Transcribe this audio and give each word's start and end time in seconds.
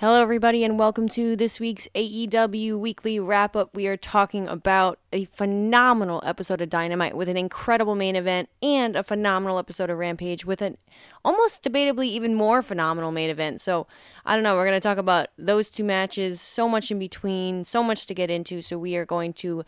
Hello, 0.00 0.22
everybody, 0.22 0.62
and 0.62 0.78
welcome 0.78 1.08
to 1.08 1.34
this 1.34 1.58
week's 1.58 1.88
AEW 1.92 2.78
weekly 2.78 3.18
wrap 3.18 3.56
up. 3.56 3.74
We 3.74 3.88
are 3.88 3.96
talking 3.96 4.46
about 4.46 5.00
a 5.12 5.24
phenomenal 5.24 6.22
episode 6.24 6.60
of 6.60 6.70
Dynamite 6.70 7.16
with 7.16 7.28
an 7.28 7.36
incredible 7.36 7.96
main 7.96 8.14
event 8.14 8.48
and 8.62 8.94
a 8.94 9.02
phenomenal 9.02 9.58
episode 9.58 9.90
of 9.90 9.98
Rampage 9.98 10.44
with 10.44 10.62
an 10.62 10.78
almost 11.24 11.64
debatably 11.64 12.06
even 12.06 12.36
more 12.36 12.62
phenomenal 12.62 13.10
main 13.10 13.28
event. 13.28 13.60
So, 13.60 13.88
I 14.24 14.36
don't 14.36 14.44
know, 14.44 14.54
we're 14.54 14.66
going 14.66 14.80
to 14.80 14.88
talk 14.88 14.98
about 14.98 15.30
those 15.36 15.68
two 15.68 15.82
matches, 15.82 16.40
so 16.40 16.68
much 16.68 16.92
in 16.92 17.00
between, 17.00 17.64
so 17.64 17.82
much 17.82 18.06
to 18.06 18.14
get 18.14 18.30
into. 18.30 18.62
So, 18.62 18.78
we 18.78 18.94
are 18.94 19.04
going 19.04 19.32
to 19.32 19.64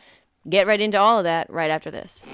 get 0.49 0.65
right 0.65 0.81
into 0.81 0.97
all 0.97 1.19
of 1.19 1.25
that 1.25 1.51
right 1.51 1.73
after 1.73 1.91
this. 1.91 2.25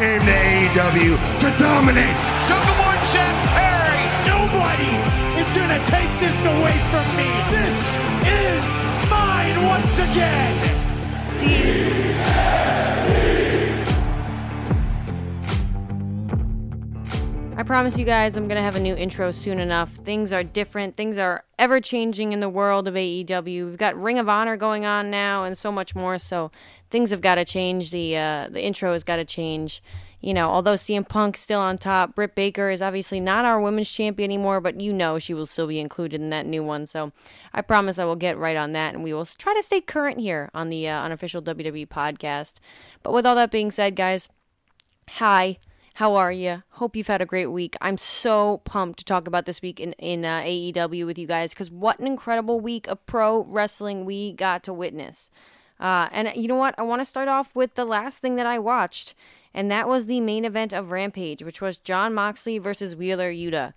Came 0.00 0.20
to 0.20 0.32
AEW 0.32 1.12
to 1.40 1.58
dominate. 1.58 2.20
Double 2.48 2.96
Jeff 3.12 3.36
Perry! 3.52 4.00
Nobody 4.24 4.96
is 5.38 5.48
gonna 5.52 5.78
take 5.84 6.08
this 6.18 6.40
away 6.46 6.78
from 6.88 7.06
me. 7.20 7.28
This 7.52 7.76
is 8.24 8.64
mine 9.10 9.66
once 9.66 9.98
again. 9.98 10.80
I 17.56 17.62
promise 17.62 17.98
you 17.98 18.06
guys 18.06 18.38
I'm 18.38 18.48
going 18.48 18.56
to 18.56 18.62
have 18.62 18.76
a 18.76 18.80
new 18.80 18.96
intro 18.96 19.30
soon 19.32 19.60
enough. 19.60 19.92
Things 19.96 20.32
are 20.32 20.42
different. 20.42 20.96
Things 20.96 21.18
are 21.18 21.44
ever 21.58 21.78
changing 21.78 22.32
in 22.32 22.40
the 22.40 22.48
world 22.48 22.88
of 22.88 22.94
AEW. 22.94 23.44
We've 23.44 23.76
got 23.76 24.00
Ring 24.00 24.18
of 24.18 24.30
Honor 24.30 24.56
going 24.56 24.86
on 24.86 25.10
now 25.10 25.44
and 25.44 25.58
so 25.58 25.70
much 25.70 25.94
more. 25.94 26.16
So 26.16 26.50
things 26.90 27.10
have 27.10 27.20
got 27.20 27.36
to 27.36 27.44
change. 27.44 27.90
The 27.90 28.16
uh, 28.16 28.48
the 28.50 28.62
intro 28.62 28.92
has 28.92 29.04
got 29.04 29.16
to 29.16 29.24
change. 29.24 29.82
You 30.20 30.34
know, 30.34 30.50
although 30.50 30.74
CM 30.74 31.08
Punk's 31.08 31.40
still 31.40 31.60
on 31.60 31.78
top, 31.78 32.14
Britt 32.14 32.34
Baker 32.34 32.68
is 32.68 32.82
obviously 32.82 33.20
not 33.20 33.46
our 33.46 33.58
women's 33.58 33.90
champion 33.90 34.30
anymore, 34.30 34.60
but 34.60 34.78
you 34.78 34.92
know 34.92 35.18
she 35.18 35.32
will 35.32 35.46
still 35.46 35.66
be 35.66 35.80
included 35.80 36.20
in 36.20 36.28
that 36.28 36.44
new 36.44 36.62
one. 36.62 36.86
So 36.86 37.12
I 37.54 37.62
promise 37.62 37.98
I 37.98 38.04
will 38.04 38.16
get 38.16 38.36
right 38.36 38.56
on 38.56 38.72
that 38.72 38.94
and 38.94 39.02
we 39.02 39.14
will 39.14 39.24
try 39.24 39.54
to 39.54 39.62
stay 39.62 39.80
current 39.80 40.20
here 40.20 40.50
on 40.52 40.68
the 40.68 40.86
uh, 40.86 41.02
unofficial 41.02 41.40
WWE 41.40 41.88
podcast. 41.88 42.54
But 43.02 43.14
with 43.14 43.24
all 43.24 43.34
that 43.36 43.50
being 43.50 43.70
said, 43.70 43.96
guys, 43.96 44.28
hi. 45.08 45.58
How 45.94 46.14
are 46.14 46.32
you? 46.32 46.62
Hope 46.70 46.96
you've 46.96 47.08
had 47.08 47.20
a 47.20 47.26
great 47.26 47.48
week. 47.48 47.76
I'm 47.82 47.98
so 47.98 48.62
pumped 48.64 49.00
to 49.00 49.04
talk 49.04 49.26
about 49.26 49.44
this 49.44 49.60
week 49.60 49.80
in 49.80 49.92
in 49.94 50.24
uh, 50.24 50.40
AEW 50.40 51.04
with 51.04 51.18
you 51.18 51.26
guys 51.26 51.50
because 51.50 51.70
what 51.70 51.98
an 51.98 52.06
incredible 52.06 52.58
week 52.58 52.86
of 52.88 53.04
pro 53.06 53.42
wrestling 53.44 54.04
we 54.06 54.32
got 54.32 54.62
to 54.64 54.72
witness. 54.72 55.30
Uh, 55.80 56.08
and 56.12 56.30
you 56.36 56.46
know 56.46 56.56
what? 56.56 56.74
I 56.78 56.82
want 56.82 57.00
to 57.00 57.06
start 57.06 57.28
off 57.28 57.54
with 57.54 57.74
the 57.74 57.86
last 57.86 58.18
thing 58.18 58.36
that 58.36 58.46
I 58.46 58.58
watched, 58.58 59.14
and 59.54 59.70
that 59.70 59.88
was 59.88 60.06
the 60.06 60.20
main 60.20 60.44
event 60.44 60.72
of 60.72 60.90
Rampage, 60.90 61.42
which 61.42 61.62
was 61.62 61.78
Jon 61.78 62.12
Moxley 62.12 62.58
versus 62.58 62.94
Wheeler 62.94 63.32
Yuta. 63.32 63.72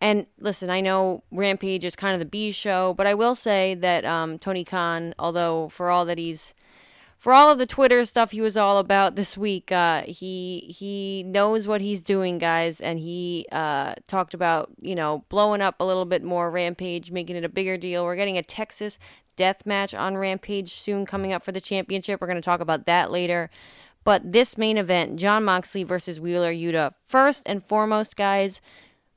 And 0.00 0.26
listen, 0.38 0.68
I 0.68 0.80
know 0.80 1.22
Rampage 1.30 1.84
is 1.84 1.96
kind 1.96 2.14
of 2.14 2.18
the 2.18 2.26
B 2.26 2.50
show, 2.50 2.94
but 2.94 3.06
I 3.06 3.14
will 3.14 3.34
say 3.34 3.74
that 3.76 4.04
um, 4.04 4.38
Tony 4.38 4.64
Khan, 4.64 5.14
although 5.18 5.68
for 5.70 5.90
all 5.90 6.04
that 6.04 6.18
he's 6.18 6.52
for 7.18 7.32
all 7.32 7.50
of 7.50 7.58
the 7.58 7.66
Twitter 7.66 8.04
stuff 8.04 8.32
he 8.32 8.40
was 8.40 8.56
all 8.56 8.78
about 8.78 9.16
this 9.16 9.38
week, 9.38 9.72
uh, 9.72 10.02
he 10.02 10.74
he 10.78 11.22
knows 11.22 11.66
what 11.66 11.80
he's 11.80 12.02
doing, 12.02 12.38
guys, 12.38 12.80
and 12.80 12.98
he 12.98 13.46
uh, 13.50 13.94
talked 14.06 14.34
about 14.34 14.70
you 14.80 14.94
know 14.94 15.24
blowing 15.28 15.62
up 15.62 15.76
a 15.80 15.84
little 15.84 16.04
bit 16.04 16.22
more 16.22 16.50
Rampage, 16.50 17.10
making 17.10 17.36
it 17.36 17.44
a 17.44 17.48
bigger 17.48 17.78
deal. 17.78 18.04
We're 18.04 18.16
getting 18.16 18.36
a 18.36 18.42
Texas 18.42 18.98
death 19.36 19.64
match 19.64 19.94
on 19.94 20.16
Rampage 20.16 20.74
soon 20.74 21.06
coming 21.06 21.32
up 21.32 21.44
for 21.44 21.52
the 21.52 21.60
championship. 21.60 22.20
We're 22.20 22.26
going 22.26 22.36
to 22.36 22.42
talk 22.42 22.60
about 22.60 22.86
that 22.86 23.10
later. 23.10 23.50
But 24.04 24.32
this 24.32 24.56
main 24.56 24.78
event, 24.78 25.16
Jon 25.16 25.44
Moxley 25.44 25.82
versus 25.82 26.20
Wheeler 26.20 26.52
Yuta. 26.52 26.94
First 27.06 27.42
and 27.46 27.64
foremost, 27.64 28.16
guys, 28.16 28.60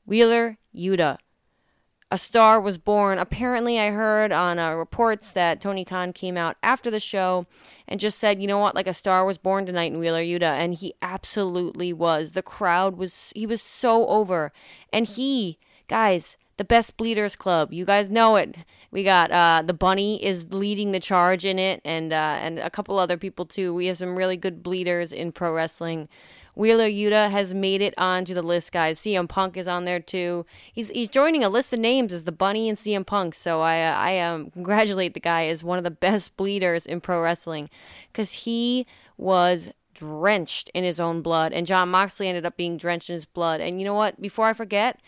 Wheeler 0.05 0.57
Yuta 0.75 1.17
a 2.11 2.17
star 2.17 2.59
was 2.59 2.77
born. 2.77 3.19
Apparently, 3.19 3.77
I 3.77 3.91
heard 3.91 4.31
on 4.31 4.57
uh, 4.57 4.73
reports 4.73 5.31
that 5.31 5.61
Tony 5.61 5.85
Khan 5.85 6.11
came 6.11 6.37
out 6.37 6.57
after 6.63 6.89
the 6.89 6.99
show 6.99 7.45
and 7.87 7.99
just 7.99 8.17
said, 8.17 8.41
you 8.41 8.47
know 8.47 8.57
what, 8.57 8.73
like 8.73 8.87
a 8.87 8.93
star 8.93 9.25
was 9.25 9.37
born 9.37 9.65
tonight 9.65 9.91
in 9.91 9.99
Wheeler 9.99 10.23
Yuta, 10.23 10.41
and 10.41 10.73
he 10.73 10.95
absolutely 11.01 11.93
was. 11.93 12.31
The 12.31 12.41
crowd 12.41 12.97
was, 12.97 13.31
he 13.35 13.45
was 13.45 13.61
so 13.61 14.07
over. 14.07 14.51
And 14.91 15.05
he, 15.05 15.59
guys, 15.87 16.35
the 16.59 16.65
best 16.65 16.97
bleeders 16.97 17.37
club, 17.37 17.71
you 17.71 17.85
guys 17.85 18.09
know 18.09 18.35
it. 18.35 18.53
We 18.91 19.05
got 19.05 19.31
uh, 19.31 19.63
the 19.65 19.73
bunny 19.73 20.21
is 20.21 20.51
leading 20.51 20.91
the 20.91 20.99
charge 20.99 21.45
in 21.45 21.57
it, 21.57 21.79
and 21.85 22.11
uh, 22.11 22.37
and 22.41 22.59
a 22.59 22.69
couple 22.69 22.99
other 22.99 23.15
people 23.15 23.45
too. 23.45 23.73
We 23.73 23.85
have 23.85 23.97
some 23.97 24.17
really 24.17 24.35
good 24.35 24.61
bleeders 24.61 25.13
in 25.13 25.31
pro 25.31 25.53
wrestling. 25.53 26.09
Wheeler 26.55 26.89
Yuta 26.89 27.31
has 27.31 27.53
made 27.53 27.81
it 27.81 27.93
onto 27.97 28.33
the 28.33 28.41
list, 28.41 28.73
guys. 28.73 28.99
CM 28.99 29.29
Punk 29.29 29.55
is 29.55 29.69
on 29.69 29.85
there 29.85 30.01
too. 30.01 30.45
He's 30.73 30.89
he's 30.89 31.07
joining 31.07 31.45
a 31.45 31.49
list 31.49 31.71
of 31.71 31.79
names 31.79 32.11
as 32.11 32.25
the 32.25 32.33
Bunny 32.33 32.67
and 32.67 32.77
CM 32.77 33.05
Punk. 33.05 33.35
So 33.35 33.61
I 33.61 33.81
uh, 33.81 33.95
I 33.95 34.19
um, 34.19 34.51
congratulate 34.51 35.13
the 35.13 35.21
guy 35.21 35.45
as 35.45 35.63
one 35.63 35.77
of 35.77 35.85
the 35.85 35.91
best 35.91 36.35
bleeders 36.35 36.85
in 36.85 36.99
pro 36.99 37.21
wrestling, 37.21 37.69
because 38.11 38.31
he 38.31 38.85
was 39.15 39.71
drenched 39.93 40.69
in 40.73 40.83
his 40.83 40.99
own 40.99 41.21
blood, 41.21 41.53
and 41.53 41.65
Jon 41.65 41.87
Moxley 41.87 42.27
ended 42.27 42.45
up 42.45 42.57
being 42.57 42.75
drenched 42.75 43.09
in 43.09 43.13
his 43.13 43.23
blood. 43.23 43.61
And 43.61 43.79
you 43.79 43.85
know 43.85 43.95
what? 43.95 44.19
Before 44.19 44.47
I 44.47 44.53
forget, 44.53 44.99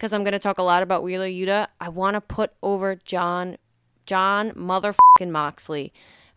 because 0.00 0.14
I'm 0.14 0.24
gonna 0.24 0.38
talk 0.38 0.56
a 0.56 0.62
lot 0.62 0.82
about 0.82 1.02
Wheeler 1.02 1.28
Yuta, 1.28 1.66
I 1.78 1.90
want 1.90 2.14
to 2.14 2.22
put 2.22 2.54
over 2.62 2.96
Jon 2.96 3.58
Jon 4.06 4.52
motherfucking 4.52 5.28
Moxley. 5.28 5.92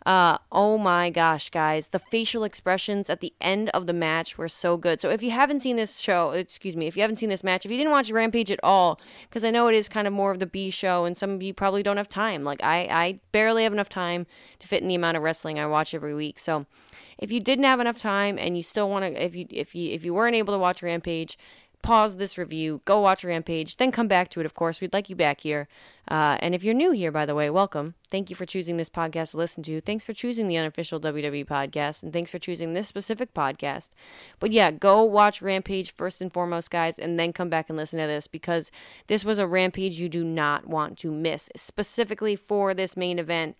Uh, 0.05 0.37
oh 0.51 0.77
my 0.77 1.09
gosh, 1.09 1.49
guys. 1.49 1.87
The 1.87 1.99
facial 1.99 2.43
expressions 2.43 3.09
at 3.09 3.21
the 3.21 3.31
end 3.39 3.69
of 3.69 3.87
the 3.87 3.93
match 3.93 4.37
were 4.37 4.49
so 4.49 4.75
good. 4.75 4.99
So 4.99 5.09
if 5.11 5.23
you 5.23 5.31
haven't 5.31 5.61
seen 5.61 5.77
this 5.77 5.97
show, 5.97 6.31
excuse 6.31 6.75
me, 6.75 6.87
if 6.87 6.97
you 6.97 7.01
haven't 7.03 7.19
seen 7.19 7.29
this 7.29 7.41
match, 7.41 7.65
if 7.65 7.71
you 7.71 7.77
didn't 7.77 7.91
watch 7.91 8.11
Rampage 8.11 8.51
at 8.51 8.59
all, 8.61 8.99
because 9.29 9.45
I 9.45 9.49
know 9.49 9.69
it 9.69 9.75
is 9.75 9.87
kind 9.87 10.07
of 10.07 10.11
more 10.11 10.31
of 10.31 10.39
the 10.39 10.45
B 10.45 10.69
show 10.69 11.05
and 11.05 11.15
some 11.15 11.29
of 11.29 11.41
you 11.41 11.53
probably 11.53 11.83
don't 11.83 11.95
have 11.95 12.09
time. 12.09 12.43
Like 12.43 12.61
I, 12.61 12.79
I 12.91 13.19
barely 13.31 13.63
have 13.63 13.71
enough 13.71 13.87
time 13.87 14.27
to 14.59 14.67
fit 14.67 14.81
in 14.81 14.89
the 14.89 14.95
amount 14.95 15.15
of 15.15 15.23
wrestling 15.23 15.57
I 15.57 15.67
watch 15.67 15.93
every 15.93 16.13
week. 16.13 16.37
So 16.37 16.65
if 17.17 17.31
you 17.31 17.39
didn't 17.39 17.63
have 17.63 17.79
enough 17.79 17.97
time 17.97 18.37
and 18.37 18.57
you 18.57 18.63
still 18.63 18.89
want 18.89 19.05
to, 19.05 19.23
if 19.23 19.33
you, 19.33 19.45
if 19.49 19.73
you, 19.73 19.91
if 19.91 20.03
you 20.03 20.13
weren't 20.13 20.35
able 20.35 20.53
to 20.53 20.59
watch 20.59 20.83
Rampage, 20.83 21.37
pause 21.83 22.15
this 22.15 22.37
review, 22.37 22.81
go 22.85 22.99
watch 23.01 23.23
Rampage, 23.23 23.77
then 23.77 23.91
come 23.91 24.07
back 24.07 24.29
to 24.29 24.39
it, 24.39 24.45
of 24.45 24.55
course. 24.55 24.81
We'd 24.81 24.93
like 24.93 25.09
you 25.09 25.15
back 25.15 25.41
here. 25.41 25.67
Uh, 26.07 26.37
and 26.39 26.55
if 26.55 26.63
you're 26.63 26.73
new 26.73 26.91
here, 26.91 27.11
by 27.11 27.25
the 27.25 27.35
way, 27.35 27.49
welcome. 27.49 27.93
Thank 28.09 28.29
you 28.29 28.35
for 28.35 28.45
choosing 28.45 28.77
this 28.77 28.89
podcast 28.89 29.31
to 29.31 29.37
listen 29.37 29.61
to. 29.63 29.79
Thanks 29.81 30.03
for 30.03 30.13
choosing 30.13 30.47
the 30.47 30.57
unofficial 30.57 30.99
WWE 30.99 31.45
podcast, 31.45 32.01
and 32.01 32.11
thanks 32.11 32.31
for 32.31 32.39
choosing 32.39 32.73
this 32.73 32.87
specific 32.87 33.33
podcast. 33.33 33.89
But 34.39 34.51
yeah, 34.51 34.71
go 34.71 35.03
watch 35.03 35.41
Rampage 35.41 35.91
first 35.91 36.21
and 36.21 36.33
foremost, 36.33 36.71
guys, 36.71 36.97
and 36.97 37.19
then 37.19 37.31
come 37.33 37.49
back 37.49 37.69
and 37.69 37.77
listen 37.77 37.99
to 37.99 38.07
this 38.07 38.27
because 38.27 38.71
this 39.07 39.23
was 39.23 39.37
a 39.37 39.47
Rampage 39.47 39.99
you 39.99 40.09
do 40.09 40.23
not 40.23 40.65
want 40.65 40.97
to 40.99 41.11
miss, 41.11 41.49
specifically 41.55 42.35
for 42.35 42.73
this 42.73 42.97
main 42.97 43.19
event 43.19 43.55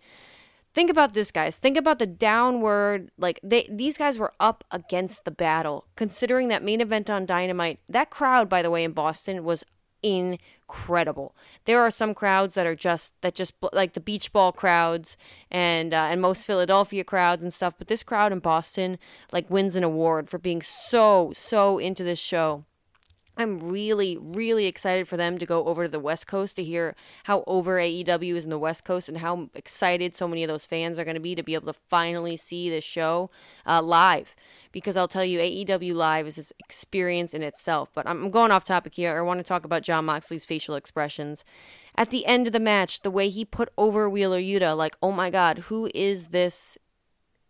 think 0.74 0.90
about 0.90 1.14
this 1.14 1.30
guys. 1.30 1.56
Think 1.56 1.76
about 1.76 1.98
the 1.98 2.06
downward 2.06 3.10
like 3.16 3.40
they 3.42 3.68
these 3.70 3.96
guys 3.96 4.18
were 4.18 4.34
up 4.40 4.64
against 4.70 5.24
the 5.24 5.30
battle. 5.30 5.86
Considering 5.96 6.48
that 6.48 6.62
main 6.62 6.80
event 6.80 7.08
on 7.08 7.24
dynamite 7.26 7.78
that 7.88 8.10
crowd 8.10 8.48
by 8.48 8.60
the 8.62 8.70
way 8.70 8.84
in 8.84 8.92
boston 8.92 9.44
was 9.44 9.64
incredible. 10.02 11.34
There 11.64 11.80
are 11.80 11.90
some 11.90 12.12
crowds 12.12 12.54
that 12.54 12.66
are 12.66 12.74
just 12.74 13.12
that 13.22 13.34
just 13.34 13.54
like 13.72 13.94
the 13.94 14.00
beach 14.00 14.32
ball 14.32 14.52
crowds 14.52 15.16
and 15.50 15.94
uh, 15.94 16.08
and 16.10 16.20
most 16.20 16.46
philadelphia 16.46 17.04
crowds 17.04 17.42
and 17.42 17.52
stuff 17.52 17.74
but 17.78 17.88
this 17.88 18.02
crowd 18.02 18.32
in 18.32 18.40
boston 18.40 18.98
like 19.32 19.48
wins 19.48 19.76
an 19.76 19.84
award 19.84 20.28
for 20.28 20.38
being 20.38 20.60
so 20.60 21.32
so 21.34 21.78
into 21.78 22.04
this 22.04 22.18
show 22.18 22.64
I'm 23.36 23.58
really, 23.58 24.16
really 24.16 24.66
excited 24.66 25.08
for 25.08 25.16
them 25.16 25.38
to 25.38 25.46
go 25.46 25.64
over 25.66 25.84
to 25.84 25.90
the 25.90 25.98
West 25.98 26.26
Coast 26.26 26.56
to 26.56 26.64
hear 26.64 26.94
how 27.24 27.42
over 27.46 27.78
AEW 27.78 28.36
is 28.36 28.44
in 28.44 28.50
the 28.50 28.58
West 28.58 28.84
Coast 28.84 29.08
and 29.08 29.18
how 29.18 29.50
excited 29.54 30.14
so 30.14 30.28
many 30.28 30.44
of 30.44 30.48
those 30.48 30.66
fans 30.66 30.98
are 30.98 31.04
going 31.04 31.14
to 31.14 31.20
be 31.20 31.34
to 31.34 31.42
be 31.42 31.54
able 31.54 31.72
to 31.72 31.78
finally 31.88 32.36
see 32.36 32.70
this 32.70 32.84
show 32.84 33.30
uh, 33.66 33.82
live. 33.82 34.36
Because 34.70 34.96
I'll 34.96 35.08
tell 35.08 35.24
you, 35.24 35.38
AEW 35.38 35.94
Live 35.94 36.26
is 36.26 36.36
this 36.36 36.52
experience 36.58 37.32
in 37.32 37.42
itself. 37.42 37.90
But 37.94 38.06
I'm 38.08 38.30
going 38.30 38.50
off 38.50 38.64
topic 38.64 38.94
here. 38.94 39.16
I 39.16 39.22
want 39.22 39.38
to 39.38 39.44
talk 39.44 39.64
about 39.64 39.82
Jon 39.82 40.04
Moxley's 40.04 40.44
facial 40.44 40.74
expressions. 40.74 41.44
At 41.96 42.10
the 42.10 42.26
end 42.26 42.48
of 42.48 42.52
the 42.52 42.60
match, 42.60 43.00
the 43.00 43.10
way 43.10 43.28
he 43.28 43.44
put 43.44 43.68
over 43.78 44.10
Wheeler 44.10 44.40
Yuta, 44.40 44.76
like, 44.76 44.96
oh 45.00 45.12
my 45.12 45.30
God, 45.30 45.58
who 45.58 45.88
is 45.94 46.28
this 46.28 46.76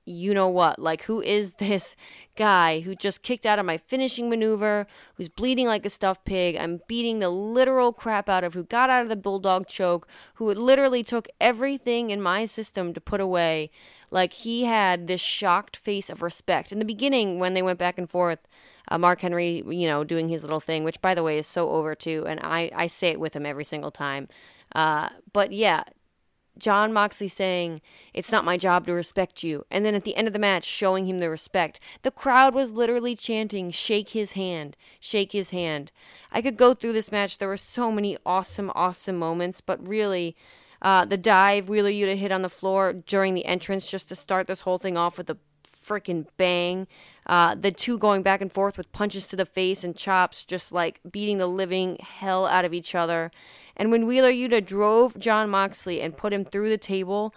you 0.04 0.34
know 0.34 0.48
what? 0.48 0.78
Like, 0.78 1.02
who 1.04 1.22
is 1.22 1.54
this 1.54 1.96
guy 2.36 2.80
who 2.80 2.94
just 2.94 3.22
kicked 3.22 3.46
out 3.46 3.58
of 3.58 3.66
my 3.66 3.78
finishing 3.78 4.28
maneuver, 4.28 4.86
who's 5.14 5.28
bleeding 5.28 5.66
like 5.66 5.86
a 5.86 5.90
stuffed 5.90 6.24
pig? 6.24 6.56
I'm 6.56 6.80
beating 6.86 7.18
the 7.18 7.30
literal 7.30 7.92
crap 7.92 8.28
out 8.28 8.44
of, 8.44 8.54
who 8.54 8.64
got 8.64 8.90
out 8.90 9.02
of 9.02 9.08
the 9.08 9.16
bulldog 9.16 9.66
choke, 9.66 10.06
who 10.34 10.52
literally 10.52 11.02
took 11.02 11.28
everything 11.40 12.10
in 12.10 12.20
my 12.20 12.44
system 12.44 12.92
to 12.92 13.00
put 13.00 13.20
away. 13.20 13.70
Like 14.10 14.32
he 14.32 14.64
had 14.64 15.06
this 15.06 15.20
shocked 15.20 15.76
face 15.76 16.10
of 16.10 16.22
respect. 16.22 16.70
In 16.70 16.78
the 16.78 16.84
beginning, 16.84 17.38
when 17.38 17.54
they 17.54 17.62
went 17.62 17.78
back 17.78 17.98
and 17.98 18.08
forth, 18.08 18.40
uh, 18.88 18.98
Mark 18.98 19.22
Henry, 19.22 19.62
you 19.66 19.88
know, 19.88 20.04
doing 20.04 20.28
his 20.28 20.42
little 20.42 20.60
thing, 20.60 20.84
which 20.84 21.00
by 21.00 21.14
the 21.14 21.22
way 21.22 21.38
is 21.38 21.46
so 21.46 21.70
over 21.70 21.94
too, 21.94 22.24
and 22.28 22.38
I, 22.40 22.70
I 22.74 22.86
say 22.86 23.08
it 23.08 23.20
with 23.20 23.34
him 23.34 23.46
every 23.46 23.64
single 23.64 23.90
time. 23.90 24.28
Uh, 24.74 25.08
but 25.32 25.52
yeah, 25.52 25.84
Jon 26.58 26.92
Moxley 26.92 27.28
saying, 27.28 27.80
It's 28.12 28.30
not 28.30 28.44
my 28.44 28.56
job 28.56 28.86
to 28.86 28.92
respect 28.92 29.42
you. 29.42 29.64
And 29.70 29.84
then 29.84 29.94
at 29.94 30.04
the 30.04 30.16
end 30.16 30.26
of 30.26 30.32
the 30.32 30.38
match, 30.38 30.64
showing 30.64 31.06
him 31.06 31.18
the 31.18 31.30
respect. 31.30 31.80
The 32.02 32.10
crowd 32.10 32.54
was 32.54 32.72
literally 32.72 33.16
chanting, 33.16 33.70
Shake 33.70 34.10
his 34.10 34.32
hand, 34.32 34.76
shake 35.00 35.32
his 35.32 35.50
hand. 35.50 35.90
I 36.30 36.42
could 36.42 36.56
go 36.56 36.74
through 36.74 36.92
this 36.92 37.12
match. 37.12 37.38
There 37.38 37.48
were 37.48 37.56
so 37.56 37.90
many 37.90 38.16
awesome, 38.24 38.70
awesome 38.74 39.16
moments, 39.16 39.60
but 39.60 39.86
really, 39.86 40.36
uh, 40.82 41.04
the 41.04 41.16
dive 41.16 41.68
Wheeler 41.68 41.90
Yuta 41.90 42.16
hit 42.16 42.30
on 42.30 42.42
the 42.42 42.48
floor 42.48 42.92
during 42.92 43.34
the 43.34 43.46
entrance 43.46 43.86
just 43.86 44.08
to 44.10 44.16
start 44.16 44.46
this 44.46 44.60
whole 44.60 44.78
thing 44.78 44.96
off 44.96 45.16
with 45.16 45.30
a 45.30 45.38
freaking 45.84 46.26
bang. 46.36 46.86
Uh, 47.26 47.54
the 47.54 47.72
two 47.72 47.98
going 47.98 48.22
back 48.22 48.40
and 48.42 48.52
forth 48.52 48.76
with 48.76 48.92
punches 48.92 49.26
to 49.26 49.36
the 49.36 49.46
face 49.46 49.82
and 49.82 49.96
chops, 49.96 50.44
just 50.44 50.72
like 50.72 51.00
beating 51.10 51.38
the 51.38 51.46
living 51.46 51.96
hell 52.00 52.46
out 52.46 52.64
of 52.64 52.75
each 52.75 52.94
other. 52.94 53.31
And 53.76 53.90
when 53.90 54.06
Wheeler 54.06 54.32
Yuta 54.32 54.64
drove 54.64 55.19
Jon 55.19 55.50
Moxley 55.50 56.00
and 56.00 56.16
put 56.16 56.32
him 56.32 56.44
through 56.44 56.70
the 56.70 56.78
table, 56.78 57.34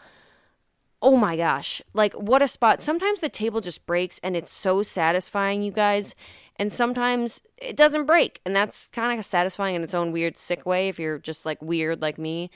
oh 1.02 1.16
my 1.16 1.38
gosh, 1.38 1.82
like 1.94 2.14
what 2.14 2.42
a 2.42 2.48
spot. 2.48 2.82
Sometimes 2.82 3.20
the 3.20 3.30
table 3.30 3.62
just 3.62 3.86
breaks 3.86 4.20
and 4.24 4.36
it's 4.36 4.52
so 4.52 4.84
satisfying, 4.84 5.62
you 5.62 5.72
guys. 5.72 6.16
And 6.60 6.74
sometimes 6.74 7.42
it 7.58 7.76
doesn't 7.76 8.06
break. 8.06 8.42
And 8.46 8.56
that's 8.56 8.88
kind 8.92 9.20
of 9.20 9.26
satisfying 9.26 9.76
in 9.76 9.84
its 9.84 9.94
own 9.94 10.12
weird, 10.12 10.38
sick 10.38 10.66
way 10.66 10.90
if 10.90 11.00
you're 11.00 11.20
just 11.20 11.46
like 11.46 11.62
weird 11.62 12.02
like 12.02 12.18
me. 12.18 12.50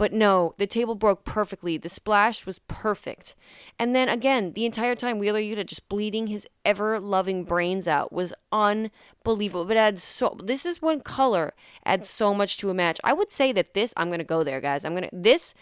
But 0.00 0.14
no, 0.14 0.54
the 0.56 0.66
table 0.66 0.94
broke 0.94 1.26
perfectly. 1.26 1.76
The 1.76 1.90
splash 1.90 2.46
was 2.46 2.58
perfect. 2.60 3.34
And 3.78 3.94
then 3.94 4.08
again, 4.08 4.54
the 4.54 4.64
entire 4.64 4.94
time 4.94 5.18
Wheeler 5.18 5.42
Yuta 5.42 5.66
just 5.66 5.90
bleeding 5.90 6.28
his 6.28 6.46
ever 6.64 6.98
loving 6.98 7.44
brains 7.44 7.86
out 7.86 8.10
was 8.10 8.32
unbelievable. 8.50 9.66
But 9.66 9.76
adds 9.76 10.02
so 10.02 10.38
this 10.42 10.64
is 10.64 10.80
when 10.80 11.00
color 11.00 11.52
adds 11.84 12.08
so 12.08 12.32
much 12.32 12.56
to 12.56 12.70
a 12.70 12.74
match. 12.74 12.98
I 13.04 13.12
would 13.12 13.30
say 13.30 13.52
that 13.52 13.74
this 13.74 13.92
I'm 13.94 14.10
gonna 14.10 14.24
go 14.24 14.42
there, 14.42 14.62
guys. 14.62 14.86
I'm 14.86 14.94
gonna 14.94 15.10
this 15.12 15.52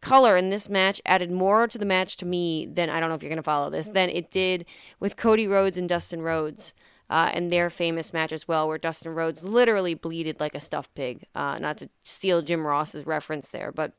color 0.00 0.36
in 0.36 0.50
this 0.50 0.68
match 0.68 1.00
added 1.06 1.30
more 1.30 1.68
to 1.68 1.78
the 1.78 1.86
match 1.86 2.16
to 2.16 2.26
me 2.26 2.66
than 2.66 2.90
I 2.90 2.98
don't 2.98 3.10
know 3.10 3.14
if 3.14 3.22
you're 3.22 3.30
gonna 3.30 3.44
follow 3.44 3.70
this 3.70 3.86
than 3.86 4.10
it 4.10 4.28
did 4.32 4.66
with 4.98 5.14
Cody 5.14 5.46
Rhodes 5.46 5.76
and 5.76 5.88
Dustin 5.88 6.20
Rhodes 6.20 6.72
uh, 7.10 7.30
and 7.32 7.50
their 7.50 7.70
famous 7.70 8.12
match 8.12 8.32
as 8.32 8.48
well, 8.48 8.66
where 8.66 8.78
Dustin 8.78 9.14
Rhodes 9.14 9.42
literally 9.42 9.94
bleeded 9.94 10.40
like 10.40 10.54
a 10.54 10.60
stuffed 10.60 10.94
pig. 10.94 11.26
Uh, 11.34 11.58
not 11.58 11.78
to 11.78 11.88
steal 12.02 12.42
Jim 12.42 12.66
Ross's 12.66 13.06
reference 13.06 13.48
there, 13.48 13.70
but 13.72 13.92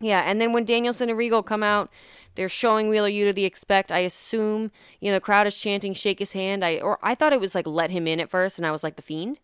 yeah. 0.00 0.20
And 0.20 0.40
then 0.40 0.52
when 0.52 0.64
Danielson 0.64 1.08
and 1.08 1.18
Regal 1.18 1.42
come 1.42 1.62
out, 1.62 1.90
they're 2.34 2.48
showing 2.48 2.88
Wheeler 2.88 3.10
Yuta 3.10 3.34
the 3.34 3.44
expect. 3.44 3.90
I 3.90 4.00
assume 4.00 4.70
you 5.00 5.10
know 5.10 5.16
the 5.16 5.20
crowd 5.20 5.46
is 5.46 5.56
chanting 5.56 5.94
"Shake 5.94 6.18
his 6.18 6.32
hand." 6.32 6.64
I 6.64 6.78
or 6.78 6.98
I 7.02 7.14
thought 7.14 7.32
it 7.32 7.40
was 7.40 7.54
like 7.54 7.66
"Let 7.66 7.90
him 7.90 8.06
in" 8.06 8.20
at 8.20 8.30
first, 8.30 8.58
and 8.58 8.66
I 8.66 8.70
was 8.70 8.82
like 8.84 8.96
the 8.96 9.02
Fiend. 9.02 9.38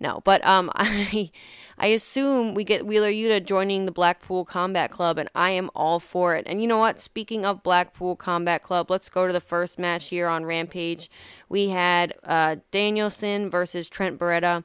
No, 0.00 0.20
but 0.24 0.44
um, 0.44 0.70
I 0.74 1.30
I 1.78 1.86
assume 1.86 2.54
we 2.54 2.64
get 2.64 2.86
Wheeler 2.86 3.10
Yuta 3.10 3.44
joining 3.44 3.86
the 3.86 3.92
Blackpool 3.92 4.44
Combat 4.44 4.90
Club, 4.90 5.18
and 5.18 5.28
I 5.34 5.50
am 5.50 5.70
all 5.74 5.98
for 6.00 6.34
it. 6.34 6.44
And 6.46 6.60
you 6.60 6.68
know 6.68 6.78
what? 6.78 7.00
Speaking 7.00 7.44
of 7.44 7.62
Blackpool 7.62 8.16
Combat 8.16 8.62
Club, 8.62 8.90
let's 8.90 9.08
go 9.08 9.26
to 9.26 9.32
the 9.32 9.40
first 9.40 9.78
match 9.78 10.08
here 10.08 10.28
on 10.28 10.44
Rampage. 10.44 11.10
We 11.48 11.70
had 11.70 12.14
uh, 12.24 12.56
Danielson 12.70 13.50
versus 13.50 13.88
Trent 13.88 14.18
Beretta. 14.18 14.64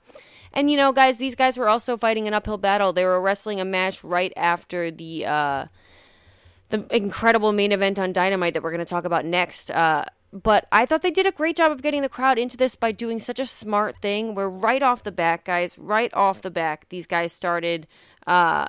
And 0.54 0.72
you 0.72 0.78
know, 0.78 0.92
guys, 0.92 1.18
these 1.18 1.36
guys 1.36 1.58
were 1.58 1.70
also 1.70 1.98
fighting 1.98 2.28
an 2.28 2.34
uphill 2.34 2.58
battle. 2.58 2.94
They 2.94 3.06
were 3.06 3.22
wrestling 3.22 3.60
a 3.60 3.66
match 3.66 4.04
right 4.04 4.34
after 4.36 4.92
the 4.92 5.26
uh, 5.26 5.66
the 6.70 6.86
incredible 6.96 7.52
main 7.52 7.72
event 7.72 7.98
on 7.98 8.12
Dynamite 8.14 8.54
that 8.54 8.64
we're 8.64 8.72
going 8.72 8.80
to 8.80 8.86
talk 8.86 9.06
about 9.06 9.26
next. 9.26 9.72
Uh, 9.72 10.06
but 10.34 10.68
I 10.72 10.86
thought 10.86 11.02
they 11.02 11.12
did 11.12 11.26
a 11.26 11.32
great 11.32 11.56
job 11.56 11.72
of 11.72 11.82
getting 11.82 12.02
the 12.02 12.10
crowd 12.10 12.38
into 12.38 12.58
this 12.58 12.76
by 12.76 12.92
doing 12.92 13.20
such 13.20 13.40
a 13.40 13.46
smart 13.46 13.98
thing 14.02 14.36
where 14.36 14.50
right 14.50 14.84
off 14.84 15.04
the 15.04 15.12
back, 15.12 15.46
guys, 15.46 15.78
right 15.78 16.14
off 16.14 16.42
the 16.42 16.52
back, 16.52 16.88
these 16.90 17.08
guys 17.08 17.32
started 17.32 17.88
uh, 18.26 18.68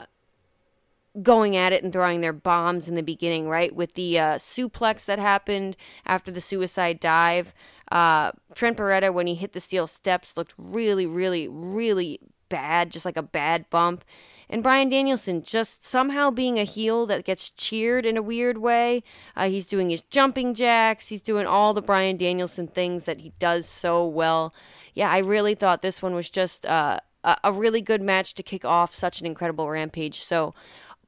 going 1.22 1.56
at 1.56 1.72
it 1.72 1.82
and 1.82 1.92
throwing 1.92 2.20
their 2.20 2.32
bombs 2.32 2.88
in 2.88 2.94
the 2.94 3.02
beginning, 3.02 3.48
right? 3.48 3.74
With 3.74 3.94
the 3.94 4.18
uh, 4.18 4.34
suplex 4.36 5.04
that 5.06 5.18
happened 5.18 5.76
after 6.06 6.30
the 6.30 6.40
suicide 6.40 7.00
dive. 7.00 7.52
Uh, 7.90 8.32
Trent 8.54 8.76
Beretta, 8.76 9.12
when 9.12 9.26
he 9.26 9.34
hit 9.34 9.52
the 9.52 9.60
steel 9.60 9.86
steps, 9.86 10.36
looked 10.36 10.54
really, 10.56 11.06
really, 11.06 11.48
really 11.48 12.20
bad, 12.48 12.90
just 12.90 13.04
like 13.04 13.16
a 13.16 13.22
bad 13.22 13.68
bump. 13.70 14.04
And 14.50 14.62
Bryan 14.62 14.88
Danielson 14.88 15.42
just 15.42 15.84
somehow 15.84 16.30
being 16.30 16.58
a 16.58 16.64
heel 16.64 17.04
that 17.06 17.24
gets 17.24 17.50
cheered 17.50 18.06
in 18.06 18.16
a 18.16 18.22
weird 18.22 18.58
way. 18.58 19.02
Uh, 19.36 19.48
he's 19.48 19.66
doing 19.66 19.90
his 19.90 20.00
jumping 20.02 20.54
jacks. 20.54 21.08
He's 21.08 21.22
doing 21.22 21.46
all 21.46 21.74
the 21.74 21.82
Bryan 21.82 22.16
Danielson 22.16 22.66
things 22.66 23.04
that 23.04 23.20
he 23.20 23.32
does 23.38 23.68
so 23.68 24.06
well. 24.06 24.54
Yeah, 24.94 25.10
I 25.10 25.18
really 25.18 25.54
thought 25.54 25.82
this 25.82 26.00
one 26.00 26.14
was 26.14 26.30
just 26.30 26.64
uh, 26.64 27.00
a 27.44 27.52
really 27.52 27.82
good 27.82 28.00
match 28.00 28.34
to 28.34 28.42
kick 28.42 28.64
off 28.64 28.94
such 28.94 29.20
an 29.20 29.26
incredible 29.26 29.68
rampage. 29.68 30.22
So, 30.22 30.54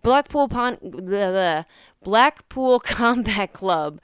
Blackpool 0.03 0.49
Pon- 0.49 0.79
the 0.83 1.67
Blackpool 2.03 2.81
Combat 2.85 3.53
Club. 3.53 4.01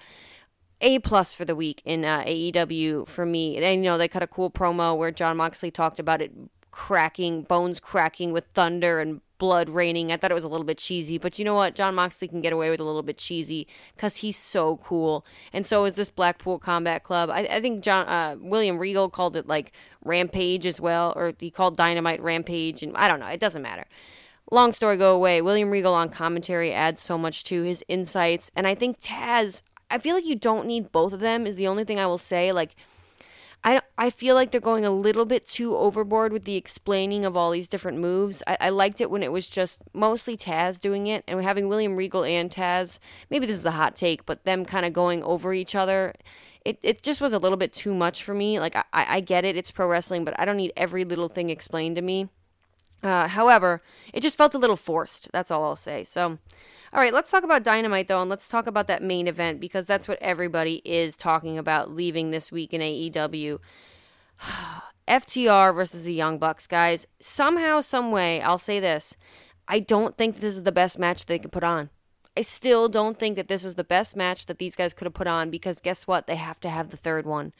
A 0.82 0.98
plus 0.98 1.34
for 1.34 1.46
the 1.46 1.56
week 1.56 1.80
in 1.86 2.04
uh, 2.04 2.22
AEW 2.24 3.08
for 3.08 3.24
me. 3.24 3.56
And 3.56 3.82
you 3.82 3.90
know 3.90 3.96
they 3.96 4.08
cut 4.08 4.22
a 4.22 4.26
cool 4.26 4.50
promo 4.50 4.96
where 4.96 5.10
Jon 5.10 5.38
Moxley 5.38 5.70
talked 5.70 5.98
about 5.98 6.20
it 6.20 6.32
cracking, 6.70 7.40
bones 7.42 7.80
cracking 7.80 8.32
with 8.32 8.44
thunder 8.52 9.00
and 9.00 9.22
blood 9.38 9.68
raining. 9.68 10.12
I 10.12 10.16
thought 10.16 10.30
it 10.30 10.34
was 10.34 10.44
a 10.44 10.48
little 10.48 10.66
bit 10.66 10.78
cheesy, 10.78 11.18
but 11.18 11.38
you 11.38 11.44
know 11.44 11.54
what? 11.54 11.74
Jon 11.74 11.94
Moxley 11.94 12.28
can 12.28 12.40
get 12.40 12.52
away 12.52 12.70
with 12.70 12.80
a 12.80 12.84
little 12.84 13.02
bit 13.02 13.18
cheesy 13.18 13.66
because 13.94 14.16
he's 14.16 14.36
so 14.36 14.78
cool, 14.84 15.24
and 15.52 15.66
so 15.66 15.84
is 15.84 15.94
this 15.94 16.10
Blackpool 16.10 16.58
Combat 16.58 17.02
Club. 17.02 17.30
I, 17.30 17.40
I 17.46 17.60
think 17.60 17.82
John 17.82 18.06
uh, 18.08 18.36
William 18.40 18.78
Regal 18.78 19.08
called 19.08 19.36
it 19.36 19.46
like 19.46 19.72
Rampage 20.04 20.66
as 20.66 20.80
well, 20.80 21.12
or 21.16 21.32
he 21.38 21.50
called 21.50 21.76
Dynamite 21.76 22.22
Rampage, 22.22 22.82
and 22.82 22.96
I 22.96 23.08
don't 23.08 23.20
know. 23.20 23.26
It 23.26 23.40
doesn't 23.40 23.62
matter. 23.62 23.86
Long 24.50 24.72
story 24.72 24.96
go 24.96 25.14
away. 25.14 25.42
William 25.42 25.70
Regal 25.70 25.92
on 25.92 26.08
commentary 26.08 26.72
adds 26.72 27.02
so 27.02 27.18
much 27.18 27.42
to 27.44 27.62
his 27.62 27.84
insights, 27.88 28.50
and 28.54 28.66
I 28.66 28.74
think 28.74 29.00
Taz. 29.00 29.62
I 29.90 29.98
feel 29.98 30.16
like 30.16 30.24
you 30.24 30.34
don't 30.34 30.66
need 30.66 30.90
both 30.90 31.12
of 31.12 31.20
them. 31.20 31.46
Is 31.46 31.56
the 31.56 31.66
only 31.66 31.84
thing 31.84 31.98
I 31.98 32.06
will 32.06 32.18
say. 32.18 32.52
Like 32.52 32.74
I, 33.66 33.80
I 33.98 34.10
feel 34.10 34.36
like 34.36 34.52
they're 34.52 34.60
going 34.60 34.84
a 34.84 34.92
little 34.92 35.24
bit 35.24 35.44
too 35.44 35.76
overboard 35.76 36.32
with 36.32 36.44
the 36.44 36.54
explaining 36.54 37.24
of 37.24 37.36
all 37.36 37.50
these 37.50 37.66
different 37.66 37.98
moves. 37.98 38.40
I, 38.46 38.56
I 38.60 38.68
liked 38.68 39.00
it 39.00 39.10
when 39.10 39.24
it 39.24 39.32
was 39.32 39.48
just 39.48 39.82
mostly 39.92 40.36
Taz 40.36 40.80
doing 40.80 41.08
it 41.08 41.24
and 41.26 41.42
having 41.42 41.66
William 41.66 41.96
Regal 41.96 42.22
and 42.22 42.48
Taz. 42.48 43.00
Maybe 43.28 43.44
this 43.44 43.58
is 43.58 43.66
a 43.66 43.72
hot 43.72 43.96
take, 43.96 44.24
but 44.24 44.44
them 44.44 44.64
kind 44.64 44.86
of 44.86 44.92
going 44.92 45.20
over 45.24 45.52
each 45.52 45.74
other. 45.74 46.14
It, 46.64 46.78
it 46.84 47.02
just 47.02 47.20
was 47.20 47.32
a 47.32 47.38
little 47.38 47.56
bit 47.56 47.72
too 47.72 47.92
much 47.92 48.22
for 48.22 48.34
me. 48.34 48.60
Like, 48.60 48.76
I, 48.76 48.84
I 48.92 49.20
get 49.20 49.44
it, 49.44 49.56
it's 49.56 49.72
pro 49.72 49.88
wrestling, 49.88 50.24
but 50.24 50.38
I 50.38 50.44
don't 50.44 50.56
need 50.56 50.72
every 50.76 51.04
little 51.04 51.28
thing 51.28 51.50
explained 51.50 51.96
to 51.96 52.02
me. 52.02 52.28
Uh, 53.02 53.26
however, 53.26 53.82
it 54.12 54.20
just 54.20 54.38
felt 54.38 54.54
a 54.54 54.58
little 54.58 54.76
forced. 54.76 55.28
That's 55.32 55.50
all 55.50 55.64
I'll 55.64 55.74
say. 55.74 56.04
So, 56.04 56.38
all 56.96 57.02
right, 57.02 57.12
let's 57.12 57.30
talk 57.30 57.44
about 57.44 57.62
Dynamite 57.62 58.08
though, 58.08 58.22
and 58.22 58.30
let's 58.30 58.48
talk 58.48 58.66
about 58.66 58.86
that 58.86 59.02
main 59.02 59.28
event 59.28 59.60
because 59.60 59.84
that's 59.84 60.08
what 60.08 60.16
everybody 60.22 60.80
is 60.82 61.14
talking 61.14 61.58
about 61.58 61.90
leaving 61.90 62.30
this 62.30 62.50
week 62.50 62.72
in 62.72 62.80
AEW. 62.80 63.58
FTR 65.06 65.74
versus 65.74 66.04
the 66.04 66.14
Young 66.14 66.38
Bucks, 66.38 66.66
guys. 66.66 67.06
Somehow, 67.20 67.82
some 67.82 68.12
way, 68.12 68.40
I'll 68.40 68.56
say 68.56 68.80
this: 68.80 69.14
I 69.68 69.78
don't 69.78 70.16
think 70.16 70.40
this 70.40 70.54
is 70.56 70.62
the 70.62 70.72
best 70.72 70.98
match 70.98 71.26
they 71.26 71.38
could 71.38 71.52
put 71.52 71.62
on. 71.62 71.90
I 72.34 72.40
still 72.40 72.88
don't 72.88 73.18
think 73.18 73.36
that 73.36 73.48
this 73.48 73.62
was 73.62 73.74
the 73.74 73.84
best 73.84 74.16
match 74.16 74.46
that 74.46 74.58
these 74.58 74.74
guys 74.74 74.94
could 74.94 75.04
have 75.04 75.12
put 75.12 75.26
on 75.26 75.50
because 75.50 75.80
guess 75.80 76.06
what? 76.06 76.26
They 76.26 76.36
have 76.36 76.60
to 76.60 76.70
have 76.70 76.90
the 76.90 76.96
third 76.96 77.26
one. 77.26 77.52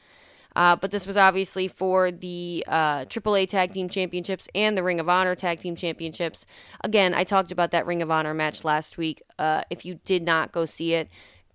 Uh, 0.57 0.75
but 0.75 0.91
this 0.91 1.07
was 1.07 1.19
obviously 1.19 1.69
for 1.69 2.11
the 2.11 2.65
uh, 2.67 3.05
AAA 3.05 3.47
Tag 3.47 3.75
Team 3.75 3.91
Championships 3.91 4.49
and 4.55 4.77
the 4.77 4.83
Ring 4.83 4.99
of 4.99 5.07
Honor 5.07 5.35
Tag 5.35 5.61
Team 5.61 5.77
Championships. 5.77 6.47
Again, 6.83 7.13
I 7.13 7.25
talked 7.25 7.53
about 7.53 7.73
that 7.73 7.85
Ring 7.85 8.01
of 8.01 8.11
Honor 8.11 8.33
match 8.33 8.65
last 8.65 8.97
week. 8.97 9.23
Uh, 9.39 9.63
if 9.69 9.85
you 9.85 10.01
did 10.07 10.23
not 10.23 10.53
go 10.53 10.65
see 10.65 10.95
it, 10.95 11.11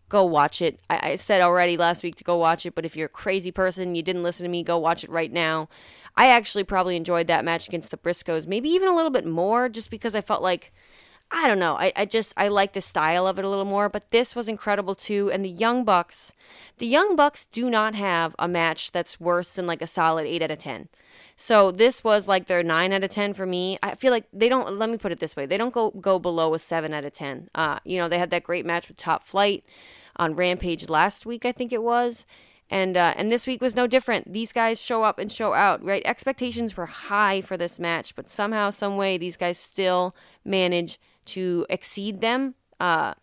go 0.08 0.24
watch 0.24 0.62
it. 0.62 0.80
I-, 0.88 1.14
I 1.14 1.16
said 1.16 1.42
already 1.42 1.78
last 1.78 2.04
week 2.04 2.16
to 2.18 2.24
go 2.24 2.38
watch 2.38 2.64
it, 2.64 2.76
but 2.76 2.86
if 2.86 2.96
you're 2.96 3.08
a 3.08 3.10
crazy 3.10 3.52
person, 3.52 3.96
you 3.96 4.04
didn't 4.04 4.22
listen 4.22 4.44
to 4.44 4.50
me, 4.50 4.62
go 4.62 4.78
watch 4.78 5.04
it 5.04 5.10
right 5.10 5.32
now. 5.32 5.68
I 6.16 6.28
actually 6.28 6.66
probably 6.66 6.96
enjoyed 6.96 7.26
that 7.26 7.44
match 7.44 7.68
against 7.68 7.90
the 7.90 7.98
Briscoes, 7.98 8.46
maybe 8.46 8.70
even 8.70 8.88
a 8.88 8.96
little 8.96 9.10
bit 9.10 9.26
more, 9.26 9.68
just 9.68 9.90
because 9.90 10.14
I 10.14 10.22
felt 10.22 10.44
like 10.44 10.72
I 11.34 11.48
don't 11.48 11.60
know. 11.60 11.76
I, 11.78 11.94
I 11.96 12.06
just 12.06 12.34
I 12.36 12.50
like 12.50 12.74
the 12.74 12.82
style 12.82 13.26
of 13.26 13.40
it 13.40 13.46
a 13.46 13.50
little 13.50 13.66
more, 13.66 13.88
but 13.88 14.12
this 14.12 14.36
was 14.36 14.48
incredible 14.48 14.96
too. 14.96 15.32
And 15.32 15.46
the 15.46 15.50
Young 15.50 15.84
Bucks, 15.86 16.32
the 16.78 16.88
Young 16.88 17.16
Bucks 17.16 17.46
do 17.46 17.70
not 17.70 17.96
have 17.96 18.36
a 18.38 18.48
match 18.48 18.92
that's 18.92 19.20
worse 19.20 19.54
than 19.54 19.66
like 19.66 19.82
a 19.82 19.88
solid 19.88 20.28
eight 20.28 20.42
out 20.42 20.52
of 20.52 20.60
ten. 20.60 20.90
So 21.38 21.72
this 21.72 22.04
was 22.04 22.28
like 22.28 22.48
their 22.48 22.64
nine 22.64 22.92
out 22.92 23.04
of 23.04 23.10
ten 23.12 23.34
for 23.34 23.46
me. 23.46 23.80
I 23.82 23.96
feel 23.96 24.12
like 24.12 24.26
they 24.34 24.50
don't. 24.50 24.78
Let 24.78 24.90
me 24.90 24.98
put 24.98 25.14
it 25.14 25.20
this 25.20 25.36
way: 25.36 25.46
they 25.46 25.58
don't 25.58 25.74
go 25.74 25.92
go 25.92 26.20
below 26.20 26.54
a 26.54 26.60
seven 26.60 26.94
out 26.94 27.06
of 27.06 27.14
ten. 27.14 27.50
Uh, 27.56 27.80
you 27.86 27.98
know, 27.98 28.10
they 28.10 28.20
had 28.20 28.32
that 28.32 28.44
great 28.44 28.66
match 28.66 28.90
with 28.90 28.98
Top 28.98 29.24
Flight 29.24 29.64
on 30.18 30.36
Rampage 30.36 30.90
last 30.90 31.26
week, 31.26 31.46
I 31.46 31.52
think 31.52 31.74
it 31.74 31.84
was. 31.84 32.26
And 32.70 32.96
uh, 32.96 33.14
and 33.18 33.30
this 33.30 33.48
week 33.48 33.62
was 33.62 33.76
no 33.76 33.86
different. 33.86 34.32
These 34.32 34.54
guys 34.54 34.80
show 34.80 35.04
up 35.04 35.20
and 35.20 35.30
show 35.30 35.54
out, 35.54 35.84
right? 35.84 36.02
Expectations 36.06 36.78
were 36.78 36.86
high 36.86 37.42
for 37.42 37.58
this 37.58 37.80
match, 37.80 38.16
but 38.16 38.30
somehow, 38.30 38.70
some 38.70 38.96
way, 38.96 39.18
these 39.18 39.36
guys 39.36 39.58
still 39.58 40.16
manage 40.46 40.98
to 41.26 41.66
exceed 41.70 42.22
them. 42.22 42.56
Uh, 42.80 43.14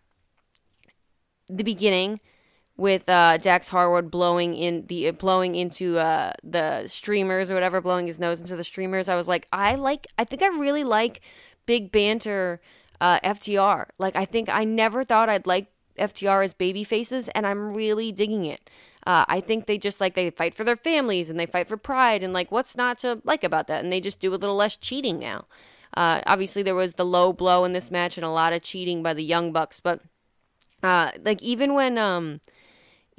the 1.49 1.63
beginning 1.63 2.19
with 2.77 3.09
uh, 3.09 3.37
Dax 3.37 3.67
Harwood 3.67 4.09
blowing 4.09 4.55
in 4.55 4.85
the 4.87 5.11
blowing 5.11 5.55
into 5.55 5.97
uh, 5.97 6.31
the 6.43 6.87
streamers 6.87 7.51
or 7.51 7.53
whatever, 7.53 7.81
blowing 7.81 8.07
his 8.07 8.19
nose 8.19 8.39
into 8.39 8.55
the 8.55 8.63
streamers. 8.63 9.09
I 9.09 9.15
was 9.15 9.27
like, 9.27 9.47
I 9.51 9.75
like. 9.75 10.07
I 10.17 10.23
think 10.23 10.41
I 10.41 10.47
really 10.47 10.85
like 10.85 11.21
big 11.65 11.91
banter 11.91 12.61
uh, 13.01 13.19
FTR. 13.19 13.87
Like, 13.97 14.15
I 14.15 14.25
think 14.25 14.47
I 14.49 14.63
never 14.63 15.03
thought 15.03 15.27
I'd 15.29 15.45
like 15.45 15.67
FTR 15.97 16.43
as 16.45 16.53
baby 16.53 16.85
faces, 16.85 17.27
and 17.29 17.45
I'm 17.45 17.73
really 17.73 18.11
digging 18.13 18.45
it. 18.45 18.69
Uh, 19.05 19.25
I 19.27 19.41
think 19.41 19.65
they 19.65 19.77
just 19.77 19.99
like 19.99 20.15
they 20.15 20.29
fight 20.29 20.53
for 20.53 20.63
their 20.63 20.75
families 20.75 21.29
and 21.29 21.39
they 21.39 21.45
fight 21.45 21.67
for 21.67 21.77
pride 21.77 22.21
and 22.21 22.33
like 22.33 22.51
what's 22.51 22.75
not 22.75 22.97
to 22.99 23.21
like 23.25 23.43
about 23.43 23.67
that, 23.67 23.83
and 23.83 23.91
they 23.91 23.99
just 23.99 24.19
do 24.19 24.33
a 24.33 24.37
little 24.37 24.55
less 24.55 24.77
cheating 24.77 25.19
now. 25.19 25.45
Uh, 25.95 26.21
obviously, 26.25 26.63
there 26.63 26.75
was 26.75 26.93
the 26.93 27.05
low 27.05 27.33
blow 27.33 27.63
in 27.63 27.73
this 27.73 27.91
match 27.91 28.17
and 28.17 28.25
a 28.25 28.31
lot 28.31 28.53
of 28.53 28.61
cheating 28.61 29.01
by 29.01 29.13
the 29.13 29.23
Young 29.23 29.51
Bucks, 29.51 29.79
but 29.79 30.01
uh, 30.83 31.11
like 31.23 31.41
even 31.41 31.73
when 31.73 31.97
um, 31.97 32.41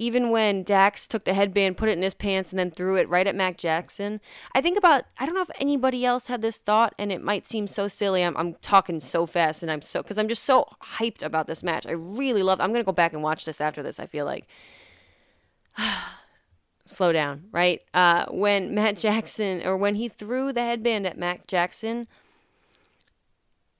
even 0.01 0.31
when 0.31 0.63
Dax 0.63 1.07
took 1.07 1.25
the 1.27 1.35
headband, 1.35 1.77
put 1.77 1.91
it 1.91 1.99
in 1.99 2.03
his 2.03 2.15
pants, 2.15 2.49
and 2.49 2.59
then 2.59 2.71
threw 2.71 2.97
it 2.97 3.07
right 3.11 3.27
at 3.27 3.37
Matt 3.37 3.59
Jackson. 3.59 4.19
I 4.55 4.63
think 4.63 4.79
about, 4.79 5.05
I 5.19 5.27
don't 5.27 5.35
know 5.35 5.43
if 5.43 5.51
anybody 5.61 6.07
else 6.07 6.29
had 6.29 6.41
this 6.41 6.57
thought, 6.57 6.95
and 6.99 7.13
it 7.13 7.23
might 7.23 7.47
seem 7.47 7.67
so 7.67 7.87
silly. 7.87 8.25
I'm, 8.25 8.35
I'm 8.39 8.55
talking 8.63 9.01
so 9.01 9.27
fast, 9.27 9.63
and 9.63 9.71
I'm 9.71 9.83
so, 9.83 10.03
because 10.03 10.17
I'm 10.17 10.27
just 10.27 10.45
so 10.45 10.65
hyped 10.97 11.23
about 11.23 11.49
this 11.49 11.63
match. 11.63 11.87
I 11.87 11.91
really 11.91 12.43
love, 12.43 12.63
I'm 12.63 12.73
to 12.73 12.83
go 12.83 12.93
back 12.93 13.13
and 13.13 13.23
watch 13.23 13.45
this 13.45 13.61
after 13.61 13.83
this, 13.83 14.01
I 14.01 14.07
feel 14.07 14.25
like. 14.25 14.47
Slow 16.87 17.13
down, 17.13 17.45
right? 17.53 17.83
Uh, 17.93 18.25
when 18.31 18.75
Matt 18.75 18.97
Jackson, 18.97 19.61
or 19.67 19.77
when 19.77 19.97
he 19.97 20.09
threw 20.09 20.51
the 20.51 20.63
headband 20.63 21.07
at 21.07 21.19
Matt 21.19 21.47
Jackson, 21.47 22.09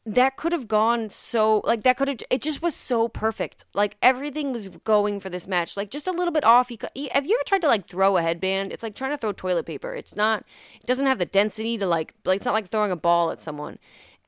that 0.07 0.37
could 0.37 0.53
have 0.53 0.67
gone 0.67 1.11
so 1.11 1.61
like 1.65 1.83
that 1.83 1.97
could 1.97 2.09
have 2.09 2.19
it 2.31 2.41
just 2.41 2.63
was 2.63 2.75
so 2.75 3.09
perfect. 3.09 3.65
Like 3.75 3.97
everything 4.01 4.51
was 4.53 4.69
going 4.69 5.21
for 5.21 5.29
this 5.29 5.47
match. 5.47 5.77
Like 5.77 5.91
just 5.91 6.07
a 6.07 6.13
little 6.13 6.33
bit 6.33 6.45
off 6.45 6.71
you 6.71 6.79
could, 6.79 6.91
have 7.13 7.27
you 7.27 7.37
ever 7.37 7.45
tried 7.47 7.61
to 7.63 7.69
like 7.69 7.87
throw 7.87 8.17
a 8.17 8.23
headband? 8.23 8.73
It's 8.73 8.83
like 8.83 8.95
trying 8.95 9.11
to 9.11 9.19
throw 9.19 9.33
toilet 9.33 9.67
paper. 9.67 9.95
It's 9.95 10.17
not 10.17 10.45
it 10.81 10.87
doesn't 10.87 11.07
have 11.07 11.19
the 11.19 11.27
density 11.27 11.77
to 11.79 11.87
like 11.87 12.15
like 12.25 12.37
it's 12.37 12.47
not 12.47 12.55
like 12.55 12.71
throwing 12.71 12.91
a 12.91 12.97
ball 12.97 13.31
at 13.31 13.41
someone 13.41 13.79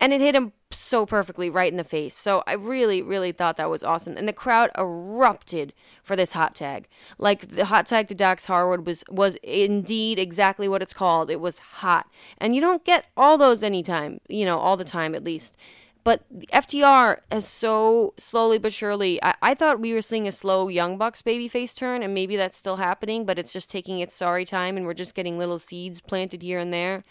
and 0.02 0.12
it 0.12 0.20
hit 0.20 0.34
him 0.34 0.52
so 0.72 1.06
perfectly 1.06 1.48
right 1.48 1.70
in 1.70 1.76
the 1.76 1.84
face. 1.84 2.18
So 2.18 2.42
I 2.44 2.54
really, 2.54 3.02
really 3.02 3.30
thought 3.30 3.56
that 3.56 3.70
was 3.70 3.84
awesome, 3.84 4.16
and 4.16 4.26
the 4.26 4.32
crowd 4.32 4.70
erupted 4.76 5.72
for 6.02 6.16
this 6.16 6.32
hot 6.32 6.56
tag. 6.56 6.88
Like 7.18 7.52
the 7.52 7.66
hot 7.66 7.86
tag 7.86 8.08
to 8.08 8.14
Dax 8.14 8.46
Harwood 8.46 8.84
was 8.84 9.04
was 9.08 9.36
indeed 9.44 10.18
exactly 10.18 10.66
what 10.66 10.82
it's 10.82 10.92
called. 10.92 11.30
It 11.30 11.40
was 11.40 11.58
hot, 11.58 12.10
and 12.36 12.52
you 12.52 12.60
don't 12.60 12.84
get 12.84 13.06
all 13.16 13.38
those 13.38 13.62
anytime, 13.62 14.20
you 14.28 14.44
know, 14.44 14.58
all 14.58 14.76
the 14.76 14.84
time 14.84 15.14
at 15.14 15.22
least. 15.22 15.56
But 16.04 16.24
FTR 16.52 17.18
has 17.30 17.46
so 17.46 18.14
slowly 18.18 18.58
but 18.58 18.72
surely. 18.72 19.22
I, 19.22 19.36
I 19.40 19.54
thought 19.54 19.78
we 19.78 19.92
were 19.92 20.02
seeing 20.02 20.26
a 20.26 20.32
slow 20.32 20.66
Young 20.66 20.98
Bucks 20.98 21.22
babyface 21.22 21.76
turn, 21.76 22.02
and 22.02 22.12
maybe 22.12 22.34
that's 22.36 22.58
still 22.58 22.78
happening, 22.78 23.24
but 23.24 23.38
it's 23.38 23.52
just 23.52 23.70
taking 23.70 24.00
its 24.00 24.16
sorry 24.16 24.44
time, 24.44 24.76
and 24.76 24.84
we're 24.84 24.94
just 24.94 25.14
getting 25.14 25.38
little 25.38 25.60
seeds 25.60 26.00
planted 26.00 26.42
here 26.42 26.58
and 26.58 26.72
there. 26.72 27.04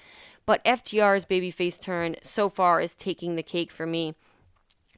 But 0.46 0.64
FTR's 0.66 1.26
babyface 1.26 1.80
turn 1.80 2.16
so 2.24 2.50
far 2.50 2.82
is 2.82 2.96
taking 2.96 3.36
the 3.36 3.44
cake 3.44 3.72
for 3.72 3.86
me. 3.86 4.16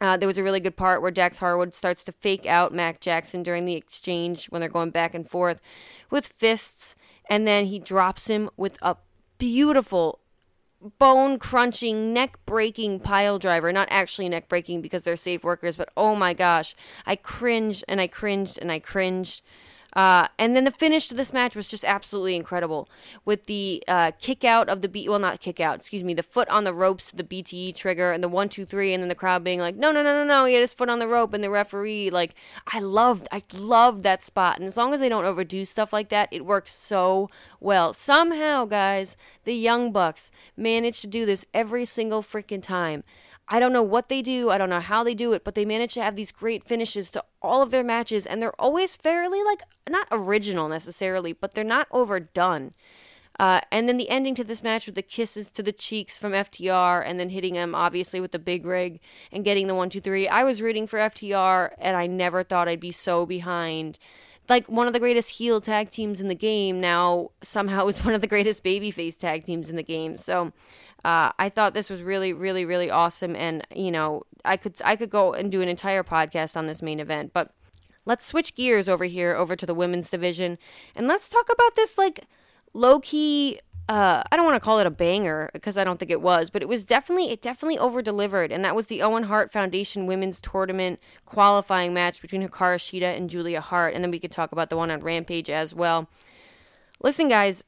Uh, 0.02 0.18
there 0.18 0.28
was 0.28 0.38
a 0.38 0.44
really 0.44 0.60
good 0.60 0.76
part 0.76 1.02
where 1.02 1.12
Dax 1.12 1.38
Harwood 1.38 1.74
starts 1.74 2.04
to 2.04 2.12
fake 2.12 2.46
out 2.46 2.74
Matt 2.74 3.00
Jackson 3.00 3.44
during 3.44 3.66
the 3.66 3.76
exchange 3.76 4.48
when 4.48 4.60
they're 4.60 4.70
going 4.70 4.90
back 4.90 5.14
and 5.14 5.30
forth 5.30 5.62
with 6.10 6.28
fists, 6.28 6.96
and 7.30 7.48
then 7.48 7.68
he 7.68 7.80
drops 7.80 8.28
him 8.28 8.50
with 8.58 8.78
a 8.82 8.98
beautiful 9.38 10.20
bone 11.00 11.40
crunching, 11.40 12.14
neck 12.14 12.38
breaking 12.46 13.00
pile 13.00 13.40
driver. 13.40 13.72
Not 13.72 13.88
actually 13.92 14.30
neck 14.30 14.50
breaking 14.50 14.82
because 14.82 15.04
they're 15.04 15.16
safe 15.16 15.44
workers, 15.44 15.76
but 15.76 15.90
oh 15.96 16.16
my 16.16 16.34
gosh. 16.34 16.76
I 17.06 17.16
cringed 17.16 17.86
and 17.88 18.02
I 18.02 18.08
cringed 18.08 18.60
and 18.62 18.72
I 18.72 18.80
cringed. 18.80 19.42
Uh, 19.96 20.28
and 20.40 20.56
then 20.56 20.64
the 20.64 20.72
finish 20.72 21.08
to 21.08 21.16
this 21.16 21.32
match 21.32 21.56
was 21.56 21.68
just 21.68 21.86
absolutely 21.86 22.36
incredible 22.36 22.90
with 23.26 23.46
the 23.46 23.84
uh, 23.88 24.12
kick 24.20 24.44
out 24.44 24.70
of 24.70 24.82
the 24.82 24.90
B. 24.90 25.08
Well, 25.08 25.20
not 25.20 25.40
kick 25.40 25.60
out, 25.60 25.78
excuse 25.78 26.04
me, 26.04 26.14
the 26.14 26.24
foot 26.24 26.50
on 26.50 26.64
the 26.64 26.74
ropes 26.74 27.12
the 27.12 27.24
BTE 27.24 27.76
trigger 27.76 28.12
and 28.12 28.24
the 28.24 28.30
one, 28.30 28.50
two, 28.50 28.66
three, 28.66 28.94
and 28.94 29.02
then 29.02 29.10
the 29.10 29.16
crowd 29.16 29.44
being 29.44 29.60
like, 29.60 29.76
no, 29.76 29.92
no, 29.92 30.02
no, 30.02 30.14
no, 30.14 30.24
no, 30.24 30.46
he 30.46 30.54
had 30.56 30.62
his 30.62 30.74
foot 30.74 30.90
on 30.90 31.00
the 31.00 31.08
rope, 31.08 31.34
and 31.34 31.44
the 31.44 31.50
referee, 31.50 32.10
like, 32.10 32.34
I 32.68 32.80
loved, 32.80 33.28
I 33.32 33.44
loved 33.54 34.04
that 34.04 34.24
spot. 34.24 34.58
And 34.58 34.68
as 34.68 34.78
long 34.78 34.94
as 34.94 35.00
they 35.00 35.10
don't 35.10 35.26
overdo 35.26 35.66
stuff 35.66 35.94
like 35.94 36.10
that, 36.10 36.30
it 36.32 36.46
works 36.46 36.74
so 36.74 37.30
well. 37.60 37.94
Somehow, 37.94 38.66
guys, 38.66 39.16
the 39.44 39.54
Young 39.54 39.92
Bucks 39.92 40.32
managed 40.58 41.02
to 41.02 41.08
do 41.08 41.26
this 41.26 41.46
every 41.54 41.86
single 41.86 42.24
freaking 42.24 42.64
time. 42.64 43.04
I 43.48 43.60
don't 43.60 43.74
know 43.74 43.84
what 43.84 44.10
they 44.10 44.22
do. 44.22 44.50
I 44.50 44.58
don't 44.58 44.70
know 44.70 44.80
how 44.80 45.04
they 45.04 45.14
do 45.14 45.34
it, 45.34 45.44
but 45.44 45.56
they 45.56 45.66
manage 45.66 45.94
to 45.96 46.02
have 46.02 46.16
these 46.16 46.32
great 46.32 46.64
finishes 46.64 47.12
to 47.12 47.24
all 47.42 47.62
of 47.62 47.72
their 47.72 47.84
matches, 47.84 48.26
and 48.26 48.42
they're 48.42 48.60
always 48.60 48.96
fairly, 48.96 49.44
like, 49.44 49.62
not 49.90 50.08
original 50.12 50.70
necessarily, 50.70 51.34
but 51.34 51.54
they're 51.54 51.64
not 51.64 51.88
overdone. 51.92 52.74
Uh, 53.40 53.62
and 53.72 53.90
then 53.90 53.98
the 53.98 54.10
ending 54.10 54.36
to 54.36 54.44
this 54.44 54.64
match 54.64 54.86
with 54.86 54.96
the 54.96 55.02
kisses 55.02 55.48
to 55.48 55.64
the 55.64 55.72
cheeks 55.72 56.18
from 56.18 56.34
FTR, 56.34 57.04
and 57.06 57.20
then 57.20 57.30
hitting 57.30 57.56
him 57.56 57.74
obviously 57.74 58.22
with 58.22 58.32
the 58.32 58.40
big 58.40 58.66
rig 58.66 59.00
and 59.32 59.44
getting 59.44 59.68
the 59.68 59.76
one, 59.76 59.90
two, 59.90 60.02
three. 60.02 60.28
I 60.28 60.44
was 60.44 60.62
rooting 60.62 60.88
for 60.88 61.00
FTR, 61.00 61.72
and 61.80 61.98
I 61.98 62.08
never 62.08 62.44
thought 62.44 62.68
I'd 62.68 62.80
be 62.80 62.92
so 62.92 63.26
behind. 63.26 63.98
Like 64.50 64.68
one 64.68 64.88
of 64.88 64.94
the 64.94 65.00
greatest 65.00 65.32
heel 65.32 65.62
tag 65.62 65.90
teams 65.90 66.22
in 66.22 66.28
the 66.28 66.36
game 66.36 66.80
now 66.80 67.32
somehow 67.42 67.88
is 67.88 68.04
one 68.06 68.14
of 68.14 68.22
the 68.22 68.28
greatest 68.28 68.64
babyface 68.64 69.18
tag 69.18 69.46
teams 69.46 69.70
in 69.70 69.78
the 69.78 69.84
game. 69.84 70.18
So 70.18 70.52
uh, 71.04 71.32
I 71.38 71.50
thought 71.50 71.74
this 71.74 71.90
was 71.90 72.02
really, 72.02 72.32
really, 72.32 72.66
really 72.66 72.90
awesome, 72.90 73.36
and 73.36 73.66
you 73.76 73.92
know, 73.92 74.24
I 74.46 74.56
could 74.58 74.76
I 74.86 74.96
could 74.96 75.10
go 75.10 75.34
and 75.34 75.52
do 75.52 75.62
an 75.62 75.68
entire 75.68 76.04
podcast 76.04 76.56
on 76.56 76.68
this 76.68 76.82
main 76.82 77.00
event, 77.00 77.32
but 77.34 77.54
let's 78.06 78.26
switch 78.26 78.56
gears 78.56 78.88
over 78.88 79.06
here 79.06 79.36
over 79.36 79.56
to 79.56 79.66
the 79.66 79.74
women's 79.74 80.10
division, 80.10 80.58
and 80.96 81.08
let's 81.08 81.30
talk 81.30 81.48
about 81.52 81.76
this 81.76 81.98
like 81.98 82.22
low 82.74 83.00
key. 83.00 83.60
Uh, 83.90 84.24
I 84.32 84.38
don't 84.38 84.46
want 84.46 84.56
to 84.56 84.64
call 84.64 84.80
it 84.80 84.88
a 84.88 84.92
banger 84.92 85.50
because 85.52 85.78
I 85.78 85.84
don't 85.84 86.00
think 86.00 86.10
it 86.10 86.22
was, 86.22 86.50
but 86.50 86.62
it 86.62 86.70
was 86.70 86.86
definitely 86.86 87.32
it 87.32 87.42
definitely 87.42 87.78
over 87.78 88.02
delivered, 88.02 88.54
and 88.54 88.64
that 88.64 88.76
was 88.76 88.88
the 88.88 89.02
Owen 89.02 89.24
Hart 89.24 89.52
Foundation 89.52 90.08
Women's 90.08 90.40
Tournament 90.40 91.02
qualifying 91.26 91.94
match 91.94 92.22
between 92.22 92.48
Hikaru 92.48 92.78
Shida 92.78 93.18
and 93.18 93.30
Julia 93.30 93.60
Hart, 93.60 93.94
and 93.94 94.02
then 94.02 94.12
we 94.12 94.20
could 94.20 94.32
talk 94.32 94.54
about 94.54 94.70
the 94.70 94.78
one 94.78 94.90
on 94.90 95.02
Rampage 95.02 95.50
as 95.50 95.76
well. 95.76 96.08
Listen, 97.02 97.28
guys, 97.28 97.66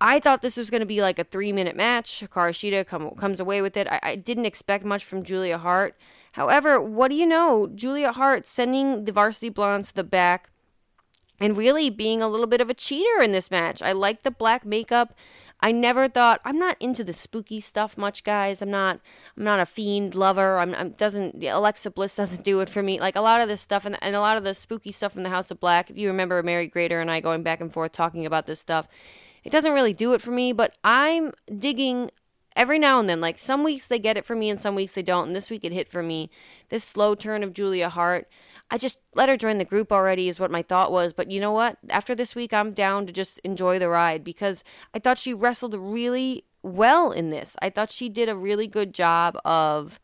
I 0.00 0.20
thought 0.20 0.42
this 0.42 0.56
was 0.56 0.68
going 0.68 0.80
to 0.80 0.86
be 0.86 1.00
like 1.00 1.18
a 1.18 1.24
three 1.24 1.52
minute 1.52 1.76
match. 1.76 2.22
Hikaru 2.22 2.50
Shida 2.50 2.86
come, 2.86 3.10
comes 3.10 3.40
away 3.40 3.62
with 3.62 3.76
it. 3.76 3.88
I, 3.88 4.00
I, 4.02 4.16
didn't 4.16 4.44
expect 4.44 4.84
much 4.84 5.04
from 5.04 5.24
Julia 5.24 5.58
Hart. 5.58 5.96
However, 6.32 6.80
what 6.80 7.08
do 7.08 7.14
you 7.14 7.26
know? 7.26 7.66
Julia 7.74 8.12
Hart 8.12 8.46
sending 8.46 9.06
the 9.06 9.12
Varsity 9.12 9.48
Blondes 9.48 9.88
to 9.88 9.94
the 9.94 10.04
back 10.04 10.50
and 11.40 11.56
really 11.56 11.88
being 11.88 12.20
a 12.20 12.28
little 12.28 12.46
bit 12.46 12.60
of 12.60 12.68
a 12.68 12.74
cheater 12.74 13.22
in 13.22 13.32
this 13.32 13.50
match. 13.50 13.80
I 13.82 13.92
like 13.92 14.22
the 14.22 14.30
black 14.30 14.66
makeup. 14.66 15.14
I 15.60 15.72
never 15.72 16.06
thought 16.06 16.42
I'm 16.44 16.58
not 16.58 16.76
into 16.80 17.02
the 17.02 17.14
spooky 17.14 17.60
stuff 17.60 17.96
much, 17.96 18.24
guys. 18.24 18.60
I'm 18.60 18.70
not. 18.70 19.00
I'm 19.36 19.44
not 19.44 19.60
a 19.60 19.64
fiend 19.66 20.14
lover. 20.14 20.58
I'm. 20.58 20.74
I'm 20.74 20.90
doesn't 20.90 21.42
Alexa 21.42 21.90
Bliss 21.92 22.16
doesn't 22.16 22.44
do 22.44 22.60
it 22.60 22.68
for 22.68 22.82
me. 22.82 23.00
Like 23.00 23.16
a 23.16 23.22
lot 23.22 23.40
of 23.40 23.48
this 23.48 23.62
stuff 23.62 23.86
and, 23.86 23.96
and 24.02 24.14
a 24.14 24.20
lot 24.20 24.36
of 24.36 24.44
the 24.44 24.54
spooky 24.54 24.92
stuff 24.92 25.14
from 25.14 25.22
the 25.22 25.30
House 25.30 25.50
of 25.50 25.58
Black. 25.58 25.88
If 25.88 25.96
you 25.96 26.08
remember 26.08 26.42
Mary 26.42 26.68
Grader 26.68 27.00
and 27.00 27.10
I 27.10 27.20
going 27.20 27.42
back 27.42 27.62
and 27.62 27.72
forth 27.72 27.92
talking 27.92 28.26
about 28.26 28.46
this 28.46 28.60
stuff, 28.60 28.86
it 29.46 29.52
doesn't 29.52 29.72
really 29.72 29.94
do 29.94 30.12
it 30.12 30.20
for 30.20 30.32
me, 30.32 30.52
but 30.52 30.76
I'm 30.82 31.32
digging 31.56 32.10
every 32.56 32.80
now 32.80 32.98
and 32.98 33.08
then. 33.08 33.20
Like 33.20 33.38
some 33.38 33.62
weeks 33.62 33.86
they 33.86 34.00
get 34.00 34.16
it 34.16 34.24
for 34.24 34.34
me 34.34 34.50
and 34.50 34.60
some 34.60 34.74
weeks 34.74 34.94
they 34.94 35.02
don't. 35.02 35.28
And 35.28 35.36
this 35.36 35.50
week 35.50 35.64
it 35.64 35.70
hit 35.70 35.88
for 35.88 36.02
me. 36.02 36.30
This 36.68 36.82
slow 36.82 37.14
turn 37.14 37.44
of 37.44 37.52
Julia 37.52 37.88
Hart. 37.88 38.28
I 38.72 38.76
just 38.78 38.98
let 39.14 39.28
her 39.28 39.36
join 39.36 39.58
the 39.58 39.64
group 39.64 39.92
already, 39.92 40.28
is 40.28 40.40
what 40.40 40.50
my 40.50 40.62
thought 40.62 40.90
was. 40.90 41.12
But 41.12 41.30
you 41.30 41.40
know 41.40 41.52
what? 41.52 41.78
After 41.88 42.12
this 42.12 42.34
week, 42.34 42.52
I'm 42.52 42.72
down 42.72 43.06
to 43.06 43.12
just 43.12 43.38
enjoy 43.44 43.78
the 43.78 43.88
ride 43.88 44.24
because 44.24 44.64
I 44.92 44.98
thought 44.98 45.16
she 45.16 45.32
wrestled 45.32 45.76
really 45.76 46.44
well 46.64 47.12
in 47.12 47.30
this. 47.30 47.54
I 47.62 47.70
thought 47.70 47.92
she 47.92 48.08
did 48.08 48.28
a 48.28 48.34
really 48.34 48.66
good 48.66 48.92
job 48.92 49.38
of 49.44 50.00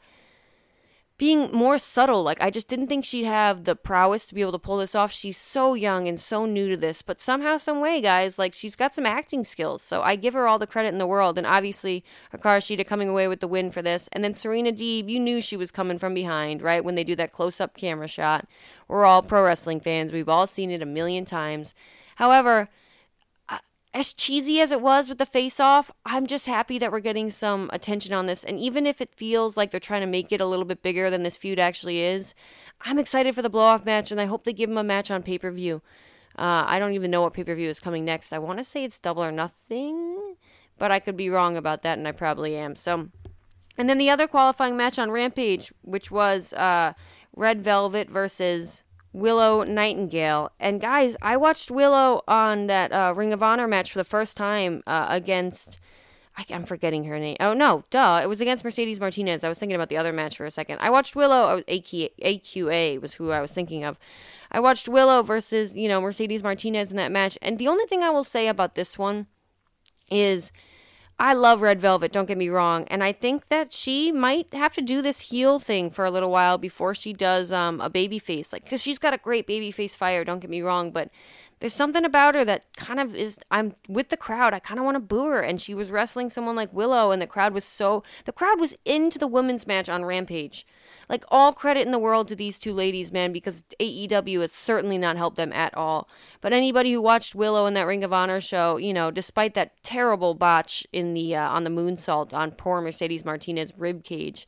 being 1.18 1.52
more 1.52 1.78
subtle. 1.78 2.22
Like 2.22 2.40
I 2.40 2.50
just 2.50 2.68
didn't 2.68 2.88
think 2.88 3.04
she'd 3.04 3.24
have 3.24 3.64
the 3.64 3.76
prowess 3.76 4.26
to 4.26 4.34
be 4.34 4.40
able 4.40 4.52
to 4.52 4.58
pull 4.58 4.78
this 4.78 4.94
off. 4.94 5.12
She's 5.12 5.36
so 5.36 5.74
young 5.74 6.08
and 6.08 6.18
so 6.18 6.46
new 6.46 6.68
to 6.68 6.76
this, 6.76 7.02
but 7.02 7.20
somehow, 7.20 7.56
some 7.56 7.80
way, 7.80 8.00
guys, 8.00 8.38
like 8.38 8.54
she's 8.54 8.76
got 8.76 8.94
some 8.94 9.06
acting 9.06 9.44
skills. 9.44 9.82
So 9.82 10.02
I 10.02 10.16
give 10.16 10.34
her 10.34 10.46
all 10.46 10.58
the 10.58 10.66
credit 10.66 10.88
in 10.88 10.98
the 10.98 11.06
world. 11.06 11.38
And 11.38 11.46
obviously, 11.46 12.04
Hikaru 12.34 12.58
Shida 12.58 12.86
coming 12.86 13.08
away 13.08 13.28
with 13.28 13.40
the 13.40 13.48
win 13.48 13.70
for 13.70 13.82
this. 13.82 14.08
And 14.12 14.24
then 14.24 14.34
Serena 14.34 14.72
Deeb, 14.72 15.08
you 15.08 15.20
knew 15.20 15.40
she 15.40 15.56
was 15.56 15.70
coming 15.70 15.98
from 15.98 16.14
behind, 16.14 16.62
right? 16.62 16.84
When 16.84 16.94
they 16.94 17.04
do 17.04 17.16
that 17.16 17.32
close-up 17.32 17.76
camera 17.76 18.08
shot. 18.08 18.46
We're 18.88 19.04
all 19.04 19.22
pro 19.22 19.44
wrestling 19.44 19.80
fans. 19.80 20.12
We've 20.12 20.28
all 20.28 20.46
seen 20.46 20.70
it 20.70 20.82
a 20.82 20.86
million 20.86 21.24
times. 21.24 21.74
However, 22.16 22.68
as 23.94 24.12
cheesy 24.12 24.60
as 24.60 24.72
it 24.72 24.80
was 24.80 25.08
with 25.08 25.18
the 25.18 25.26
face 25.26 25.60
off, 25.60 25.90
I'm 26.06 26.26
just 26.26 26.46
happy 26.46 26.78
that 26.78 26.90
we're 26.90 27.00
getting 27.00 27.30
some 27.30 27.68
attention 27.72 28.14
on 28.14 28.26
this. 28.26 28.42
And 28.42 28.58
even 28.58 28.86
if 28.86 29.00
it 29.00 29.14
feels 29.14 29.56
like 29.56 29.70
they're 29.70 29.80
trying 29.80 30.00
to 30.00 30.06
make 30.06 30.32
it 30.32 30.40
a 30.40 30.46
little 30.46 30.64
bit 30.64 30.82
bigger 30.82 31.10
than 31.10 31.22
this 31.22 31.36
feud 31.36 31.58
actually 31.58 32.00
is, 32.00 32.34
I'm 32.80 32.98
excited 32.98 33.34
for 33.34 33.42
the 33.42 33.50
blow 33.50 33.64
off 33.64 33.84
match 33.84 34.10
and 34.10 34.20
I 34.20 34.24
hope 34.24 34.44
they 34.44 34.54
give 34.54 34.70
them 34.70 34.78
a 34.78 34.84
match 34.84 35.10
on 35.10 35.22
pay 35.22 35.38
per 35.38 35.50
view. 35.50 35.82
Uh, 36.38 36.64
I 36.66 36.78
don't 36.78 36.94
even 36.94 37.10
know 37.10 37.20
what 37.20 37.34
pay 37.34 37.44
per 37.44 37.54
view 37.54 37.68
is 37.68 37.80
coming 37.80 38.04
next. 38.04 38.32
I 38.32 38.38
want 38.38 38.58
to 38.58 38.64
say 38.64 38.82
it's 38.82 38.98
Double 38.98 39.22
or 39.22 39.30
Nothing, 39.30 40.36
but 40.78 40.90
I 40.90 40.98
could 40.98 41.16
be 41.16 41.28
wrong 41.28 41.58
about 41.58 41.82
that 41.82 41.98
and 41.98 42.08
I 42.08 42.12
probably 42.12 42.56
am. 42.56 42.76
So, 42.76 43.08
and 43.76 43.90
then 43.90 43.98
the 43.98 44.08
other 44.08 44.26
qualifying 44.26 44.76
match 44.76 44.98
on 44.98 45.10
Rampage, 45.10 45.70
which 45.82 46.10
was 46.10 46.54
uh, 46.54 46.94
Red 47.36 47.62
Velvet 47.62 48.08
versus 48.08 48.82
Willow 49.12 49.62
Nightingale. 49.62 50.52
And 50.58 50.80
guys, 50.80 51.16
I 51.20 51.36
watched 51.36 51.70
Willow 51.70 52.22
on 52.26 52.66
that 52.66 52.92
uh, 52.92 53.12
Ring 53.16 53.32
of 53.32 53.42
Honor 53.42 53.68
match 53.68 53.92
for 53.92 53.98
the 53.98 54.04
first 54.04 54.36
time 54.36 54.82
uh, 54.86 55.06
against. 55.08 55.78
I, 56.36 56.46
I'm 56.50 56.64
forgetting 56.64 57.04
her 57.04 57.18
name. 57.18 57.36
Oh 57.40 57.52
no, 57.52 57.84
duh! 57.90 58.20
It 58.22 58.26
was 58.26 58.40
against 58.40 58.64
Mercedes 58.64 59.00
Martinez. 59.00 59.44
I 59.44 59.48
was 59.48 59.58
thinking 59.58 59.76
about 59.76 59.90
the 59.90 59.98
other 59.98 60.12
match 60.12 60.36
for 60.38 60.46
a 60.46 60.50
second. 60.50 60.78
I 60.80 60.88
watched 60.88 61.14
Willow. 61.14 61.56
Was 61.56 61.64
AQ, 61.64 62.10
AQA 62.22 63.00
was 63.00 63.14
who 63.14 63.30
I 63.30 63.40
was 63.40 63.50
thinking 63.50 63.84
of. 63.84 63.98
I 64.50 64.60
watched 64.60 64.88
Willow 64.88 65.22
versus 65.22 65.74
you 65.74 65.88
know 65.88 66.00
Mercedes 66.00 66.42
Martinez 66.42 66.90
in 66.90 66.96
that 66.96 67.12
match, 67.12 67.36
and 67.42 67.58
the 67.58 67.68
only 67.68 67.86
thing 67.86 68.02
I 68.02 68.10
will 68.10 68.24
say 68.24 68.48
about 68.48 68.74
this 68.74 68.96
one 68.96 69.26
is 70.10 70.52
I 71.22 71.34
love 71.34 71.62
Red 71.62 71.80
Velvet, 71.80 72.10
don't 72.10 72.26
get 72.26 72.36
me 72.36 72.48
wrong, 72.48 72.84
and 72.88 73.00
I 73.04 73.12
think 73.12 73.46
that 73.46 73.72
she 73.72 74.10
might 74.10 74.52
have 74.52 74.72
to 74.72 74.80
do 74.80 75.00
this 75.00 75.20
heel 75.20 75.60
thing 75.60 75.88
for 75.88 76.04
a 76.04 76.10
little 76.10 76.32
while 76.32 76.58
before 76.58 76.96
she 76.96 77.12
does 77.12 77.52
um, 77.52 77.80
a 77.80 77.88
baby 77.88 78.18
face, 78.18 78.52
like 78.52 78.64
because 78.64 78.82
she's 78.82 78.98
got 78.98 79.14
a 79.14 79.18
great 79.18 79.46
baby 79.46 79.70
face 79.70 79.94
fire. 79.94 80.24
Don't 80.24 80.40
get 80.40 80.50
me 80.50 80.62
wrong, 80.62 80.90
but 80.90 81.10
there's 81.60 81.72
something 81.72 82.04
about 82.04 82.34
her 82.34 82.44
that 82.46 82.64
kind 82.76 82.98
of 82.98 83.14
is. 83.14 83.38
I'm 83.52 83.76
with 83.86 84.08
the 84.08 84.16
crowd. 84.16 84.52
I 84.52 84.58
kind 84.58 84.80
of 84.80 84.84
want 84.84 84.96
to 84.96 85.00
boo 85.00 85.26
her, 85.26 85.40
and 85.40 85.62
she 85.62 85.74
was 85.74 85.92
wrestling 85.92 86.28
someone 86.28 86.56
like 86.56 86.72
Willow, 86.72 87.12
and 87.12 87.22
the 87.22 87.28
crowd 87.28 87.54
was 87.54 87.64
so 87.64 88.02
the 88.24 88.32
crowd 88.32 88.58
was 88.58 88.74
into 88.84 89.16
the 89.16 89.28
women's 89.28 89.64
match 89.64 89.88
on 89.88 90.04
Rampage. 90.04 90.66
Like 91.08 91.24
all 91.28 91.52
credit 91.52 91.84
in 91.86 91.92
the 91.92 91.98
world 91.98 92.28
to 92.28 92.36
these 92.36 92.58
two 92.58 92.72
ladies, 92.72 93.12
man, 93.12 93.32
because 93.32 93.62
AEW 93.80 94.40
has 94.40 94.52
certainly 94.52 94.98
not 94.98 95.16
helped 95.16 95.36
them 95.36 95.52
at 95.52 95.74
all. 95.74 96.08
But 96.40 96.52
anybody 96.52 96.92
who 96.92 97.02
watched 97.02 97.34
Willow 97.34 97.66
in 97.66 97.74
that 97.74 97.86
Ring 97.86 98.04
of 98.04 98.12
Honor 98.12 98.40
show, 98.40 98.76
you 98.76 98.92
know, 98.92 99.10
despite 99.10 99.54
that 99.54 99.82
terrible 99.82 100.34
botch 100.34 100.86
in 100.92 101.14
the 101.14 101.36
uh, 101.36 101.48
on 101.48 101.64
the 101.64 101.70
moonsault 101.70 102.32
on 102.32 102.52
poor 102.52 102.80
Mercedes 102.80 103.24
Martinez 103.24 103.72
rib 103.76 104.04
cage, 104.04 104.46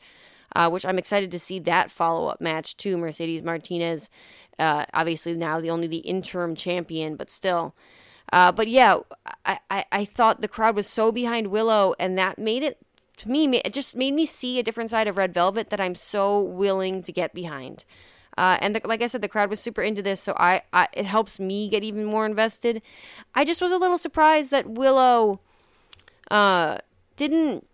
uh, 0.54 0.70
which 0.70 0.84
I'm 0.84 0.99
excited 0.99 1.30
to 1.30 1.38
see 1.38 1.58
that 1.61 1.90
follow 1.90 2.28
up 2.28 2.40
match 2.40 2.76
to 2.78 2.96
Mercedes 2.96 3.42
Martinez. 3.42 4.08
Uh, 4.58 4.84
obviously 4.94 5.34
now 5.34 5.61
the 5.61 5.70
only 5.70 5.87
the 5.87 5.99
interim 5.99 6.54
champion, 6.54 7.16
but 7.16 7.30
still. 7.30 7.75
Uh, 8.32 8.50
but 8.50 8.68
yeah, 8.68 8.99
I, 9.44 9.58
I, 9.70 9.84
I 9.92 10.04
thought 10.04 10.40
the 10.40 10.49
crowd 10.49 10.76
was 10.76 10.87
so 10.87 11.12
behind 11.12 11.49
Willow, 11.49 11.94
and 11.99 12.16
that 12.16 12.38
made 12.38 12.62
it 12.62 12.78
to 13.18 13.28
me, 13.28 13.44
it 13.64 13.73
just 13.73 13.94
made 13.94 14.14
me 14.14 14.26
see 14.26 14.59
a 14.59 14.62
different 14.62 14.90
side 14.90 15.06
of 15.06 15.16
Red 15.16 15.33
Velvet 15.33 15.71
that 15.71 15.80
I'm 15.80 15.94
so 15.94 16.40
willing 16.40 17.02
to 17.02 17.12
get 17.12 17.33
behind. 17.33 17.85
Uh, 18.37 18.59
and 18.61 18.75
the, 18.75 18.80
like 18.85 19.02
I 19.02 19.06
said, 19.06 19.21
the 19.21 19.28
crowd 19.28 19.50
was 19.50 19.61
super 19.61 19.83
into 19.83 20.02
this, 20.02 20.21
so 20.21 20.35
I, 20.37 20.62
I, 20.73 20.88
it 20.92 21.06
helps 21.06 21.38
me 21.38 21.68
get 21.68 21.85
even 21.85 22.04
more 22.04 22.26
invested. 22.26 22.83
I 23.35 23.44
just 23.44 23.62
was 23.62 23.71
a 23.71 23.76
little 23.76 23.99
surprised 23.99 24.50
that 24.50 24.68
Willow 24.68 25.40
uh, 26.30 26.78
didn't. 27.16 27.66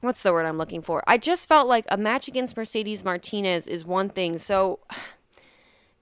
What's 0.00 0.22
the 0.22 0.32
word 0.32 0.44
I'm 0.46 0.58
looking 0.58 0.82
for? 0.82 1.02
I 1.06 1.18
just 1.18 1.48
felt 1.48 1.68
like 1.68 1.86
a 1.88 1.96
match 1.96 2.26
against 2.26 2.56
Mercedes 2.56 3.04
Martinez 3.04 3.66
is 3.66 3.84
one 3.84 4.08
thing, 4.08 4.38
so 4.38 4.80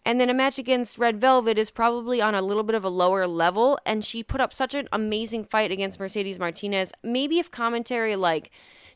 and 0.04 0.20
then 0.20 0.28
a 0.28 0.34
match 0.34 0.58
against 0.58 0.98
Red 0.98 1.20
Velvet 1.20 1.58
is 1.58 1.70
probably 1.70 2.20
on 2.20 2.34
a 2.34 2.42
little 2.42 2.62
bit 2.62 2.74
of 2.74 2.84
a 2.84 2.90
lower 2.90 3.26
level. 3.26 3.78
And 3.86 4.04
she 4.04 4.22
put 4.22 4.40
up 4.40 4.52
such 4.52 4.74
an 4.74 4.88
amazing 4.92 5.44
fight 5.44 5.70
against 5.70 5.98
Mercedes 5.98 6.38
Martinez. 6.38 6.92
Maybe 7.02 7.38
if 7.38 7.50
commentary 7.50 8.14
like 8.14 8.50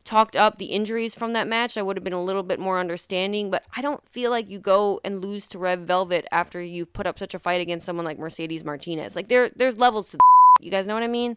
talked 0.04 0.36
up 0.36 0.58
the 0.58 0.66
injuries 0.66 1.14
from 1.14 1.32
that 1.32 1.48
match, 1.48 1.78
I 1.78 1.82
would 1.82 1.96
have 1.96 2.04
been 2.04 2.12
a 2.12 2.22
little 2.22 2.42
bit 2.42 2.60
more 2.60 2.78
understanding. 2.78 3.50
But 3.50 3.64
I 3.74 3.80
don't 3.80 4.06
feel 4.10 4.30
like 4.30 4.50
you 4.50 4.58
go 4.58 5.00
and 5.02 5.22
lose 5.22 5.46
to 5.48 5.58
Red 5.58 5.86
Velvet 5.86 6.26
after 6.30 6.62
you 6.62 6.84
put 6.84 7.06
up 7.06 7.18
such 7.18 7.32
a 7.34 7.38
fight 7.38 7.62
against 7.62 7.86
someone 7.86 8.04
like 8.04 8.18
Mercedes 8.18 8.64
Martinez. 8.64 9.16
Like 9.16 9.28
there, 9.28 9.50
there's 9.56 9.76
levels 9.76 10.10
to. 10.10 10.18
You 10.60 10.72
guys 10.72 10.88
know 10.88 10.94
what 10.94 11.04
I 11.04 11.08
mean? 11.08 11.36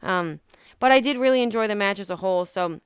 Um, 0.00 0.40
but 0.80 0.90
I 0.90 1.00
did 1.00 1.18
really 1.18 1.42
enjoy 1.42 1.68
the 1.68 1.74
match 1.74 2.00
as 2.00 2.08
a 2.08 2.16
whole. 2.16 2.46
So 2.46 2.80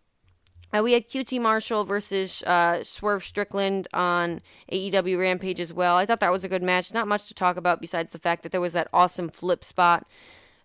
uh, 0.76 0.82
we 0.82 0.92
had 0.92 1.08
QT 1.08 1.40
Marshall 1.40 1.84
versus 1.84 2.42
uh, 2.42 2.82
Swerve 2.82 3.24
Strickland 3.24 3.88
on 3.92 4.40
AEW 4.72 5.18
Rampage 5.18 5.60
as 5.60 5.72
well. 5.72 5.96
I 5.96 6.06
thought 6.06 6.20
that 6.20 6.32
was 6.32 6.44
a 6.44 6.48
good 6.48 6.62
match. 6.62 6.92
Not 6.92 7.08
much 7.08 7.26
to 7.28 7.34
talk 7.34 7.56
about 7.56 7.80
besides 7.80 8.12
the 8.12 8.18
fact 8.18 8.42
that 8.42 8.52
there 8.52 8.60
was 8.60 8.72
that 8.72 8.88
awesome 8.92 9.28
flip 9.28 9.64
spot 9.64 10.06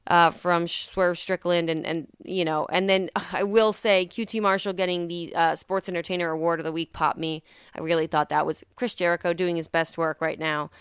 uh, 0.08 0.32
from 0.32 0.68
Swerve 0.68 1.20
Strickland, 1.20 1.70
and, 1.70 1.86
and 1.86 2.08
you 2.24 2.44
know, 2.44 2.65
and 2.72 2.89
then 2.89 3.10
I 3.32 3.44
will 3.44 3.74
say 3.74 4.08
QT 4.10 4.41
Marshall 4.41 4.74
getting 4.74 5.08
the 5.08 5.34
uh, 5.36 5.56
Sports 5.56 5.88
Entertainer 5.88 6.31
Award 6.31 6.59
of 6.59 6.66
the 6.66 6.72
Week 6.72 6.92
popped 6.94 7.20
me. 7.20 7.44
I 7.75 7.81
really 7.81 8.07
thought 8.07 8.29
that 8.29 8.46
was 8.46 8.64
Chris 8.75 8.94
Jericho 8.94 9.33
doing 9.33 9.55
his 9.55 9.68
best 9.68 9.98
work 9.98 10.20
right 10.22 10.40
now. 10.40 10.72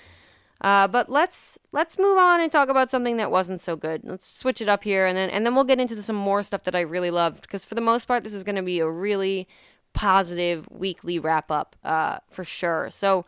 Uh, 0.61 0.87
but 0.87 1.09
let's 1.09 1.59
let's 1.73 1.99
move 1.99 2.19
on 2.19 2.41
and 2.41 2.53
talk 2.53 2.69
about 2.69 2.91
something 2.91 3.17
that 3.17 3.31
wasn't 3.31 3.61
so 3.61 3.77
good. 3.77 4.03
Let's 4.05 4.27
switch 4.27 4.61
it 4.61 4.69
up 4.69 4.85
here, 4.85 5.07
and 5.07 5.17
then 5.17 5.31
and 5.31 5.47
then 5.47 5.55
we'll 5.55 5.65
get 5.65 5.81
into 5.81 6.01
some 6.03 6.17
more 6.17 6.43
stuff 6.43 6.65
that 6.65 6.75
I 6.75 6.81
really 6.81 7.11
loved. 7.11 7.43
Because 7.43 7.65
for 7.65 7.75
the 7.75 7.81
most 7.81 8.07
part, 8.07 8.25
this 8.25 8.35
is 8.35 8.45
going 8.45 8.57
to 8.57 8.63
be 8.63 8.81
a 8.81 8.89
really 8.89 9.49
positive 9.93 10.69
weekly 10.71 11.19
wrap 11.19 11.51
up 11.51 11.77
uh, 11.83 12.19
for 12.31 12.45
sure. 12.45 12.89
So 12.91 13.25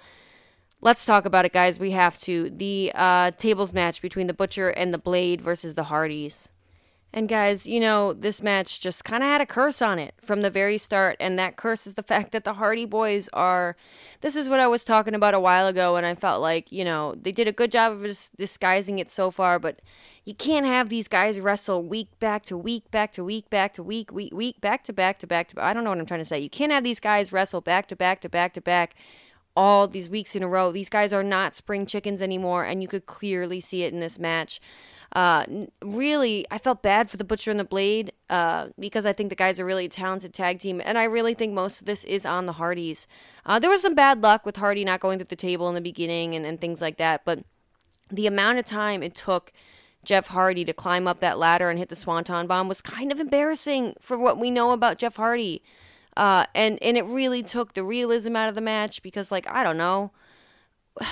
let's 0.82 1.06
talk 1.06 1.24
about 1.24 1.46
it, 1.46 1.52
guys. 1.52 1.80
We 1.80 1.92
have 1.92 2.18
to 2.18 2.50
the 2.50 2.92
uh, 2.94 3.30
tables 3.32 3.72
match 3.72 4.02
between 4.02 4.26
the 4.26 4.34
Butcher 4.34 4.68
and 4.68 4.92
the 4.92 4.98
Blade 4.98 5.40
versus 5.40 5.74
the 5.74 5.84
Hardys. 5.84 6.48
And 7.14 7.28
guys, 7.28 7.66
you 7.66 7.78
know, 7.78 8.14
this 8.14 8.40
match 8.40 8.80
just 8.80 9.04
kind 9.04 9.22
of 9.22 9.28
had 9.28 9.42
a 9.42 9.46
curse 9.46 9.82
on 9.82 9.98
it 9.98 10.14
from 10.22 10.40
the 10.40 10.48
very 10.48 10.78
start. 10.78 11.16
And 11.20 11.38
that 11.38 11.56
curse 11.56 11.86
is 11.86 11.94
the 11.94 12.02
fact 12.12 12.32
that 12.32 12.44
the 12.44 12.54
Hardy 12.54 12.86
Boys 12.86 13.28
are. 13.34 13.76
This 14.22 14.34
is 14.34 14.48
what 14.48 14.60
I 14.60 14.66
was 14.66 14.84
talking 14.84 15.14
about 15.14 15.34
a 15.34 15.40
while 15.40 15.66
ago. 15.66 15.96
And 15.96 16.06
I 16.06 16.14
felt 16.14 16.40
like, 16.40 16.72
you 16.72 16.84
know, 16.84 17.14
they 17.20 17.32
did 17.32 17.48
a 17.48 17.52
good 17.52 17.70
job 17.70 17.92
of 17.92 18.02
dis- 18.02 18.30
disguising 18.38 18.98
it 18.98 19.10
so 19.10 19.30
far. 19.30 19.58
But 19.58 19.80
you 20.24 20.34
can't 20.34 20.64
have 20.64 20.88
these 20.88 21.08
guys 21.08 21.38
wrestle 21.38 21.82
week 21.82 22.08
back 22.18 22.44
to 22.46 22.56
week, 22.56 22.90
back 22.90 23.12
to 23.12 23.24
week, 23.24 23.50
back 23.50 23.74
to 23.74 23.82
week, 23.82 24.10
week, 24.10 24.32
week, 24.32 24.60
back 24.60 24.82
to 24.84 24.92
back 24.92 25.18
to 25.18 25.26
back 25.26 25.48
to. 25.48 25.62
I 25.62 25.74
don't 25.74 25.84
know 25.84 25.90
what 25.90 25.98
I'm 25.98 26.06
trying 26.06 26.20
to 26.20 26.24
say. 26.24 26.38
You 26.38 26.50
can't 26.50 26.72
have 26.72 26.84
these 26.84 27.00
guys 27.00 27.32
wrestle 27.32 27.60
back 27.60 27.88
to 27.88 27.96
back 27.96 28.20
to 28.22 28.28
back 28.28 28.54
to 28.54 28.60
back 28.60 28.94
all 29.54 29.86
these 29.86 30.08
weeks 30.08 30.34
in 30.34 30.42
a 30.42 30.48
row. 30.48 30.72
These 30.72 30.88
guys 30.88 31.12
are 31.12 31.22
not 31.22 31.54
spring 31.54 31.84
chickens 31.84 32.22
anymore. 32.22 32.64
And 32.64 32.80
you 32.80 32.88
could 32.88 33.04
clearly 33.04 33.60
see 33.60 33.82
it 33.82 33.92
in 33.92 34.00
this 34.00 34.18
match. 34.18 34.60
Uh, 35.12 35.44
really, 35.84 36.46
I 36.50 36.56
felt 36.56 36.82
bad 36.82 37.10
for 37.10 37.18
the 37.18 37.24
Butcher 37.24 37.50
and 37.50 37.60
the 37.60 37.64
Blade 37.64 38.12
uh, 38.30 38.68
because 38.78 39.04
I 39.04 39.12
think 39.12 39.28
the 39.28 39.36
guys 39.36 39.60
are 39.60 39.64
really 39.64 39.88
talented 39.88 40.32
tag 40.32 40.58
team, 40.58 40.80
and 40.82 40.96
I 40.96 41.04
really 41.04 41.34
think 41.34 41.52
most 41.52 41.80
of 41.80 41.86
this 41.86 42.02
is 42.04 42.24
on 42.24 42.46
the 42.46 42.54
Hardys. 42.54 43.06
Uh, 43.44 43.58
there 43.58 43.68
was 43.68 43.82
some 43.82 43.94
bad 43.94 44.22
luck 44.22 44.46
with 44.46 44.56
Hardy 44.56 44.84
not 44.84 45.00
going 45.00 45.18
through 45.18 45.26
the 45.26 45.36
table 45.36 45.68
in 45.68 45.74
the 45.74 45.82
beginning 45.82 46.34
and, 46.34 46.46
and 46.46 46.60
things 46.60 46.80
like 46.80 46.96
that, 46.96 47.26
but 47.26 47.40
the 48.10 48.26
amount 48.26 48.58
of 48.58 48.64
time 48.64 49.02
it 49.02 49.14
took 49.14 49.52
Jeff 50.02 50.28
Hardy 50.28 50.64
to 50.64 50.72
climb 50.72 51.06
up 51.06 51.20
that 51.20 51.38
ladder 51.38 51.68
and 51.68 51.78
hit 51.78 51.90
the 51.90 51.96
Swanton 51.96 52.46
bomb 52.46 52.68
was 52.68 52.80
kind 52.80 53.12
of 53.12 53.20
embarrassing 53.20 53.94
for 54.00 54.18
what 54.18 54.38
we 54.38 54.50
know 54.50 54.72
about 54.72 54.98
Jeff 54.98 55.16
Hardy. 55.16 55.62
Uh, 56.16 56.44
and 56.54 56.78
and 56.82 56.98
it 56.98 57.04
really 57.04 57.42
took 57.42 57.74
the 57.74 57.82
realism 57.82 58.36
out 58.36 58.48
of 58.48 58.54
the 58.54 58.60
match 58.60 59.02
because, 59.02 59.30
like, 59.30 59.46
I 59.48 59.62
don't 59.62 59.78
know 59.78 60.12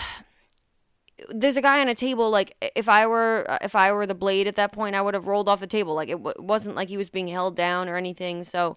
there's 1.28 1.56
a 1.56 1.62
guy 1.62 1.80
on 1.80 1.88
a 1.88 1.94
table 1.94 2.30
like 2.30 2.56
if 2.74 2.88
i 2.88 3.06
were 3.06 3.46
if 3.62 3.76
i 3.76 3.92
were 3.92 4.06
the 4.06 4.14
blade 4.14 4.46
at 4.46 4.56
that 4.56 4.72
point 4.72 4.94
i 4.94 5.02
would 5.02 5.14
have 5.14 5.26
rolled 5.26 5.48
off 5.48 5.61
the 5.61 5.66
table. 5.66 5.94
Like 5.94 6.09
it 6.09 6.22
w- 6.22 6.35
wasn't 6.38 6.76
like 6.76 6.88
he 6.88 6.96
was 6.96 7.09
being 7.09 7.28
held 7.28 7.56
down 7.56 7.88
or 7.88 7.96
anything. 7.96 8.44
So 8.44 8.76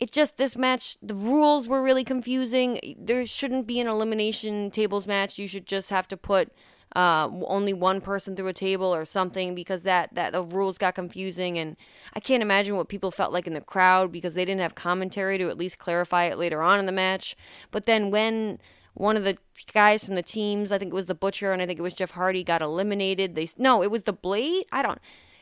it 0.00 0.10
just 0.10 0.36
this 0.36 0.56
match 0.56 0.96
the 1.02 1.14
rules 1.14 1.68
were 1.68 1.82
really 1.82 2.04
confusing. 2.04 2.96
There 2.98 3.26
shouldn't 3.26 3.66
be 3.66 3.80
an 3.80 3.86
elimination 3.86 4.70
tables 4.70 5.06
match. 5.06 5.38
You 5.38 5.48
should 5.48 5.66
just 5.66 5.90
have 5.90 6.08
to 6.08 6.16
put 6.16 6.52
uh, 6.96 7.28
only 7.46 7.72
one 7.72 8.00
person 8.00 8.36
through 8.36 8.46
a 8.46 8.52
table 8.52 8.94
or 8.94 9.04
something 9.04 9.54
because 9.54 9.82
that 9.82 10.14
that 10.14 10.32
the 10.32 10.42
rules 10.42 10.78
got 10.78 10.94
confusing. 10.94 11.58
And 11.58 11.76
I 12.14 12.20
can't 12.20 12.42
imagine 12.42 12.76
what 12.76 12.88
people 12.88 13.10
felt 13.10 13.32
like 13.32 13.46
in 13.46 13.54
the 13.54 13.60
crowd 13.60 14.12
because 14.12 14.34
they 14.34 14.44
didn't 14.44 14.60
have 14.60 14.74
commentary 14.74 15.38
to 15.38 15.48
at 15.48 15.58
least 15.58 15.78
clarify 15.78 16.24
it 16.24 16.38
later 16.38 16.62
on 16.62 16.78
in 16.78 16.86
the 16.86 16.92
match. 16.92 17.36
But 17.70 17.86
then 17.86 18.10
when 18.10 18.60
one 18.94 19.16
of 19.16 19.24
the 19.24 19.36
guys 19.72 20.04
from 20.04 20.14
the 20.14 20.22
teams, 20.22 20.72
I 20.72 20.78
think 20.78 20.92
it 20.92 20.94
was 20.94 21.06
the 21.06 21.14
Butcher 21.14 21.52
and 21.52 21.60
I 21.60 21.66
think 21.66 21.78
it 21.78 21.82
was 21.82 21.92
Jeff 21.92 22.12
Hardy, 22.12 22.44
got 22.44 22.62
eliminated. 22.62 23.34
They 23.34 23.48
no, 23.58 23.82
it 23.82 23.90
was 23.90 24.04
the 24.04 24.12
Blade. 24.12 24.66
I 24.72 24.82
don't. 24.82 25.00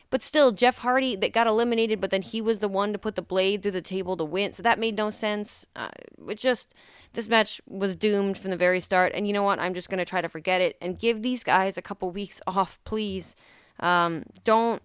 But 0.09 0.21
still, 0.21 0.51
Jeff 0.51 0.79
Hardy 0.79 1.15
that 1.15 1.33
got 1.33 1.47
eliminated, 1.47 1.99
but 1.99 2.11
then 2.11 2.21
he 2.21 2.39
was 2.39 2.59
the 2.59 2.67
one 2.67 2.93
to 2.93 2.99
put 2.99 3.15
the 3.15 3.23
blade 3.23 3.63
through 3.63 3.71
the 3.71 3.81
table 3.81 4.15
to 4.17 4.23
win. 4.23 4.53
So 4.53 4.61
that 4.61 4.77
made 4.77 4.95
no 4.95 5.09
sense. 5.09 5.65
Uh, 5.75 5.89
it 6.27 6.37
just 6.37 6.75
this 7.13 7.27
match 7.27 7.59
was 7.67 7.95
doomed 7.95 8.37
from 8.37 8.51
the 8.51 8.57
very 8.57 8.79
start. 8.79 9.11
And 9.15 9.25
you 9.25 9.33
know 9.33 9.41
what? 9.41 9.57
I'm 9.57 9.73
just 9.73 9.89
gonna 9.89 10.05
try 10.05 10.21
to 10.21 10.29
forget 10.29 10.61
it 10.61 10.77
and 10.79 10.99
give 10.99 11.23
these 11.23 11.43
guys 11.43 11.79
a 11.79 11.81
couple 11.81 12.11
weeks 12.11 12.39
off, 12.45 12.79
please. 12.85 13.35
Um, 13.79 14.25
don't 14.43 14.83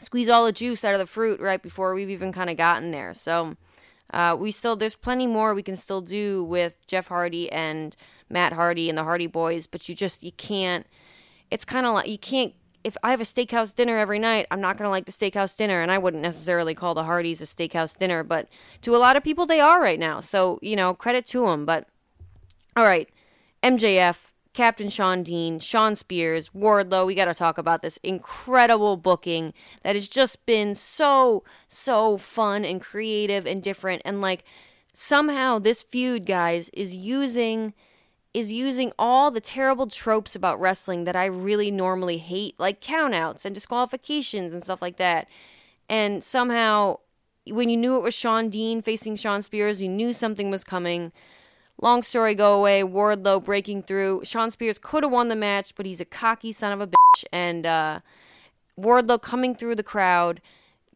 squeeze 0.00 0.30
all 0.30 0.46
the 0.46 0.52
juice 0.52 0.86
out 0.86 0.94
of 0.94 1.00
the 1.00 1.06
fruit 1.06 1.38
right 1.38 1.62
before 1.62 1.94
we've 1.94 2.08
even 2.08 2.32
kind 2.32 2.48
of 2.48 2.56
gotten 2.56 2.92
there. 2.92 3.12
So 3.12 3.56
uh, 4.12 4.36
we 4.38 4.50
still 4.50 4.76
there's 4.76 4.94
plenty 4.94 5.26
more 5.26 5.54
we 5.54 5.62
can 5.62 5.76
still 5.76 6.00
do 6.00 6.44
with 6.44 6.74
Jeff 6.86 7.08
Hardy 7.08 7.50
and 7.50 7.96
Matt 8.28 8.52
Hardy 8.52 8.88
and 8.88 8.96
the 8.96 9.04
Hardy 9.04 9.26
Boys, 9.26 9.66
but 9.66 9.88
you 9.88 9.94
just 9.94 10.22
you 10.22 10.32
can't. 10.32 10.86
It's 11.50 11.64
kind 11.64 11.86
of 11.86 11.94
like 11.94 12.08
you 12.08 12.18
can't. 12.18 12.54
If 12.84 12.96
I 13.02 13.10
have 13.10 13.20
a 13.20 13.24
steakhouse 13.24 13.74
dinner 13.74 13.98
every 13.98 14.20
night, 14.20 14.46
I'm 14.50 14.60
not 14.60 14.78
gonna 14.78 14.90
like 14.90 15.06
the 15.06 15.12
steakhouse 15.12 15.56
dinner, 15.56 15.82
and 15.82 15.90
I 15.90 15.98
wouldn't 15.98 16.22
necessarily 16.22 16.74
call 16.74 16.94
the 16.94 17.04
Hardys 17.04 17.40
a 17.40 17.44
steakhouse 17.44 17.98
dinner, 17.98 18.22
but 18.22 18.48
to 18.82 18.94
a 18.94 18.98
lot 18.98 19.16
of 19.16 19.24
people 19.24 19.44
they 19.44 19.60
are 19.60 19.80
right 19.80 19.98
now. 19.98 20.20
So 20.20 20.60
you 20.62 20.76
know, 20.76 20.94
credit 20.94 21.26
to 21.28 21.46
them. 21.46 21.64
But 21.64 21.88
all 22.76 22.84
right, 22.84 23.08
MJF 23.62 24.16
Captain 24.56 24.88
Shawn 24.88 25.22
Dean, 25.22 25.60
Shawn 25.60 25.94
Spears, 25.94 26.48
Wardlow. 26.48 27.06
We 27.06 27.14
got 27.14 27.26
to 27.26 27.34
talk 27.34 27.58
about 27.58 27.82
this 27.82 27.98
incredible 28.02 28.96
booking 28.96 29.52
that 29.82 29.94
has 29.94 30.08
just 30.08 30.46
been 30.46 30.74
so, 30.74 31.44
so 31.68 32.16
fun 32.16 32.64
and 32.64 32.80
creative 32.80 33.46
and 33.46 33.62
different. 33.62 34.00
And 34.06 34.22
like 34.22 34.44
somehow 34.94 35.58
this 35.58 35.82
feud, 35.82 36.24
guys, 36.24 36.70
is 36.72 36.96
using 36.96 37.74
is 38.32 38.52
using 38.52 38.92
all 38.98 39.30
the 39.30 39.40
terrible 39.40 39.86
tropes 39.86 40.34
about 40.34 40.60
wrestling 40.60 41.04
that 41.04 41.16
I 41.16 41.24
really 41.24 41.70
normally 41.70 42.18
hate, 42.18 42.54
like 42.58 42.82
countouts 42.82 43.46
and 43.46 43.54
disqualifications 43.54 44.52
and 44.52 44.62
stuff 44.62 44.82
like 44.82 44.96
that. 44.98 45.26
And 45.88 46.22
somehow, 46.22 46.98
when 47.46 47.70
you 47.70 47.78
knew 47.78 47.96
it 47.96 48.02
was 48.02 48.14
Shawn 48.14 48.50
Dean 48.50 48.82
facing 48.82 49.16
Shawn 49.16 49.42
Spears, 49.42 49.80
you 49.80 49.88
knew 49.88 50.12
something 50.12 50.50
was 50.50 50.64
coming. 50.64 51.12
Long 51.80 52.02
story 52.02 52.34
go 52.34 52.54
away, 52.54 52.82
Wardlow 52.82 53.44
breaking 53.44 53.82
through. 53.82 54.22
Shawn 54.24 54.50
Spears 54.50 54.78
could 54.78 55.02
have 55.02 55.12
won 55.12 55.28
the 55.28 55.36
match, 55.36 55.74
but 55.76 55.84
he's 55.84 56.00
a 56.00 56.06
cocky 56.06 56.52
son 56.52 56.72
of 56.72 56.80
a 56.80 56.86
bitch. 56.86 57.24
And 57.32 57.66
uh, 57.66 58.00
Wardlow 58.78 59.20
coming 59.20 59.54
through 59.54 59.74
the 59.76 59.82
crowd 59.82 60.40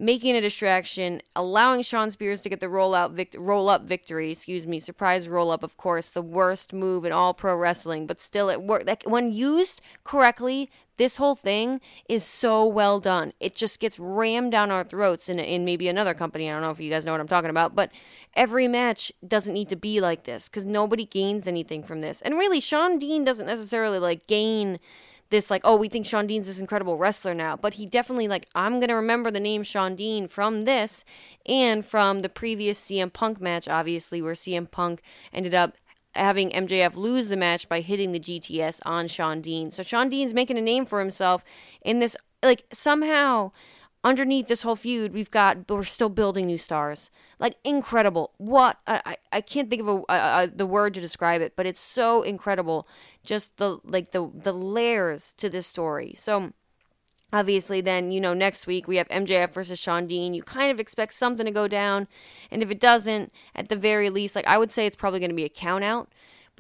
making 0.01 0.35
a 0.35 0.41
distraction, 0.41 1.21
allowing 1.37 1.83
Shawn 1.83 2.11
Spears 2.11 2.41
to 2.41 2.49
get 2.49 2.61
the 2.61 2.71
roll 2.71 2.95
out 2.95 3.13
vict- 3.13 3.37
roll 3.39 3.69
up 3.69 3.83
victory, 3.83 4.33
excuse 4.33 4.67
me, 4.67 4.81
surprise 4.81 5.29
roll 5.29 5.51
up, 5.51 5.63
of 5.63 5.77
course, 5.77 6.09
the 6.09 6.23
worst 6.23 6.73
move 6.73 7.05
in 7.05 7.13
all 7.13 7.35
pro 7.35 7.55
wrestling, 7.55 8.07
but 8.07 8.21
still 8.21 8.49
it 8.49 8.63
worked. 8.63 8.87
Like 8.87 9.03
when 9.03 9.31
used 9.31 9.83
correctly, 10.03 10.71
this 10.97 11.17
whole 11.17 11.35
thing 11.35 11.83
is 12.09 12.25
so 12.25 12.67
well 12.67 12.99
done. 12.99 13.35
It 13.41 13.55
just 13.55 13.79
gets 13.79 13.99
rammed 13.99 14.53
down 14.53 14.71
our 14.71 14.85
throats 14.85 15.29
in 15.29 15.39
in 15.39 15.67
maybe 15.67 15.87
another 15.87 16.15
company. 16.15 16.49
I 16.49 16.55
don't 16.55 16.63
know 16.63 16.71
if 16.71 16.81
you 16.81 16.91
guys 16.91 17.05
know 17.05 17.13
what 17.13 17.21
I'm 17.21 17.29
talking 17.29 17.51
about, 17.51 17.75
but 17.75 17.91
every 18.35 18.69
match 18.69 19.13
doesn't 19.27 19.53
need 19.53 19.69
to 19.69 19.77
be 19.77 20.01
like 20.01 20.25
this 20.25 20.49
cuz 20.49 20.65
nobody 20.65 21.05
gains 21.05 21.47
anything 21.47 21.83
from 21.83 22.01
this. 22.01 22.23
And 22.23 22.39
really 22.39 22.61
Shawn 22.61 22.99
Dean 22.99 23.25
doesn't 23.25 23.47
necessarily 23.47 23.99
like 23.99 24.27
gain 24.27 24.79
this 25.31 25.51
like 25.51 25.63
oh 25.65 25.77
we 25.77 25.89
think 25.89 26.07
Shawn 26.07 26.27
Dean's 26.27 26.47
this 26.47 26.61
incredible 26.61 26.97
wrestler 26.97 27.35
now 27.35 27.57
but 27.57 27.75
he 27.75 27.87
definitely 27.87 28.29
like 28.29 28.49
I'm 28.55 28.81
to 28.81 28.95
remember 28.95 29.31
the 29.31 29.41
name 29.41 29.63
Shawn 29.63 29.97
Dean 29.97 30.29
from 30.29 30.65
this 30.65 31.05
and 31.47 31.85
from 31.85 32.21
the 32.21 32.29
previous 32.29 32.81
CM 32.81 33.13
Punk 33.13 33.41
match 33.41 33.69
obviously 33.69 34.21
where 34.21 34.35
CM 34.35 34.71
Punk 34.71 35.01
ended 35.33 35.55
up 35.55 35.75
having 36.15 36.51
MJF 36.51 36.95
lose 36.95 37.29
the 37.29 37.37
match 37.37 37.69
by 37.69 37.81
hitting 37.81 38.13
the 38.13 38.21
GTS 38.21 38.81
on 38.85 39.09
Shawn 39.09 39.41
Dean. 39.41 39.71
So 39.71 39.83
Shawn 39.83 40.09
Dean's 40.09 40.35
making 40.35 40.59
a 40.59 40.63
name 40.63 40.85
for 40.85 40.99
himself 40.99 41.45
in 41.83 42.01
this 42.01 42.17
like 42.43 42.65
somehow 42.73 43.53
underneath 44.03 44.49
this 44.49 44.63
whole 44.63 44.77
feud, 44.77 45.13
we've 45.13 45.31
got 45.31 45.69
we're 45.69 45.85
still 45.85 46.09
building 46.09 46.47
new 46.47 46.59
stars. 46.59 47.11
Like 47.39 47.57
incredible. 47.65 48.33
What 48.39 48.79
I 48.87 49.17
I 49.33 49.41
can't 49.41 49.69
think 49.69 49.83
of 49.83 49.89
a, 49.89 50.03
a, 50.09 50.45
a, 50.45 50.47
the 50.49 50.67
word 50.67 50.95
to 50.95 51.01
describe 51.01 51.43
it, 51.43 51.55
but 51.57 51.67
it's 51.67 51.81
so 51.81 52.23
incredible. 52.23 52.87
Just 53.25 53.57
the 53.57 53.79
like 53.85 54.13
the 54.13 54.31
the 54.35 54.53
layers 54.53 55.35
to 55.39 55.51
this 55.51 55.67
story. 55.67 56.15
So 56.17 56.53
obviously 57.33 57.81
then 57.81 58.11
you 58.11 58.21
know 58.21 58.35
next 58.35 58.67
week 58.67 58.89
we 58.89 58.97
have 58.97 59.09
MJF 59.09 59.53
versus 59.53 59.79
Shawn 59.79 60.07
Dean. 60.07 60.35
You 60.35 60.43
kind 60.43 60.71
of 60.71 60.81
expect 60.81 61.15
something 61.15 61.47
to 61.47 61.53
go 61.53 61.69
down, 61.69 62.09
and 62.51 62.63
if 62.63 62.71
it 62.71 62.81
doesn't, 62.81 63.33
at 63.55 63.69
the 63.69 63.77
very 63.77 64.11
least, 64.11 64.35
like 64.35 64.47
I 64.47 64.59
would 64.59 64.73
say, 64.73 64.87
it's 64.87 64.97
probably 64.97 65.21
going 65.21 65.31
to 65.31 65.37
be 65.37 65.45
a 65.45 65.51
count 65.51 65.85
out. 65.85 66.11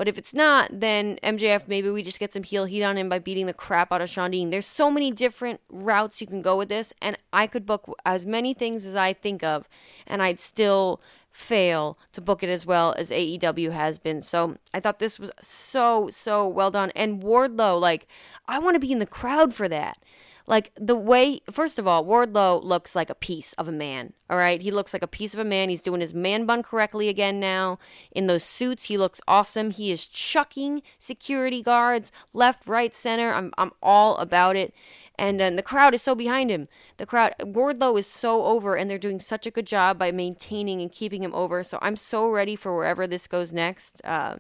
But 0.00 0.08
if 0.08 0.16
it's 0.16 0.32
not, 0.32 0.70
then 0.80 1.18
MJF, 1.22 1.64
maybe 1.68 1.90
we 1.90 2.02
just 2.02 2.18
get 2.18 2.32
some 2.32 2.42
heel 2.42 2.64
heat 2.64 2.82
on 2.82 2.96
him 2.96 3.10
by 3.10 3.18
beating 3.18 3.44
the 3.44 3.52
crap 3.52 3.92
out 3.92 4.00
of 4.00 4.08
Shawn 4.08 4.30
Dean. 4.30 4.48
There's 4.48 4.64
so 4.64 4.90
many 4.90 5.10
different 5.10 5.60
routes 5.68 6.22
you 6.22 6.26
can 6.26 6.40
go 6.40 6.56
with 6.56 6.70
this, 6.70 6.94
and 7.02 7.18
I 7.34 7.46
could 7.46 7.66
book 7.66 7.94
as 8.06 8.24
many 8.24 8.54
things 8.54 8.86
as 8.86 8.96
I 8.96 9.12
think 9.12 9.44
of, 9.44 9.68
and 10.06 10.22
I'd 10.22 10.40
still 10.40 11.02
fail 11.30 11.98
to 12.12 12.22
book 12.22 12.42
it 12.42 12.48
as 12.48 12.64
well 12.64 12.94
as 12.96 13.10
AEW 13.10 13.72
has 13.72 13.98
been. 13.98 14.22
So 14.22 14.56
I 14.72 14.80
thought 14.80 15.00
this 15.00 15.18
was 15.18 15.32
so, 15.42 16.08
so 16.10 16.48
well 16.48 16.70
done. 16.70 16.92
And 16.96 17.22
Wardlow, 17.22 17.78
like, 17.78 18.08
I 18.48 18.58
want 18.58 18.76
to 18.76 18.80
be 18.80 18.92
in 18.92 19.00
the 19.00 19.06
crowd 19.06 19.52
for 19.52 19.68
that. 19.68 19.98
Like 20.46 20.72
the 20.76 20.96
way, 20.96 21.40
first 21.50 21.79
of 21.79 21.87
all, 21.87 22.05
Wardlow 22.05 22.62
looks 22.62 22.94
like 22.94 23.11
a 23.11 23.14
piece 23.14 23.53
of 23.55 23.68
a 23.68 23.72
man. 23.72 24.12
All 24.29 24.37
right, 24.37 24.61
he 24.61 24.70
looks 24.70 24.92
like 24.92 25.03
a 25.03 25.09
piece 25.09 25.35
of 25.35 25.40
a 25.40 25.44
man. 25.44 25.68
He's 25.68 25.83
doing 25.83 26.00
his 26.00 26.14
man 26.14 26.46
bun 26.46 26.62
correctly 26.62 27.09
again 27.09 27.40
now. 27.40 27.79
In 28.12 28.26
those 28.26 28.44
suits, 28.44 28.85
he 28.85 28.96
looks 28.96 29.20
awesome. 29.26 29.70
He 29.70 29.90
is 29.90 30.07
chucking 30.07 30.83
security 30.98 31.62
guards 31.62 32.12
left, 32.33 32.66
right, 32.66 32.94
center. 32.94 33.33
I'm 33.33 33.53
I'm 33.59 33.72
all 33.83 34.16
about 34.16 34.57
it. 34.57 34.74
And, 35.20 35.42
and 35.42 35.59
the 35.59 35.62
crowd 35.62 35.92
is 35.92 36.00
so 36.00 36.14
behind 36.14 36.50
him. 36.50 36.66
The 36.96 37.05
crowd, 37.05 37.35
Wardlow 37.40 37.98
is 37.98 38.07
so 38.07 38.46
over, 38.46 38.74
and 38.74 38.88
they're 38.88 38.96
doing 38.96 39.20
such 39.20 39.46
a 39.46 39.50
good 39.50 39.66
job 39.66 39.98
by 39.98 40.11
maintaining 40.11 40.81
and 40.81 40.90
keeping 40.90 41.22
him 41.22 41.35
over. 41.35 41.62
So 41.62 41.79
I'm 41.83 41.96
so 41.96 42.31
ready 42.31 42.57
for 42.57 42.74
wherever 42.74 43.07
this 43.07 43.26
goes 43.26 43.53
next. 43.53 44.00
Uh, 44.03 44.37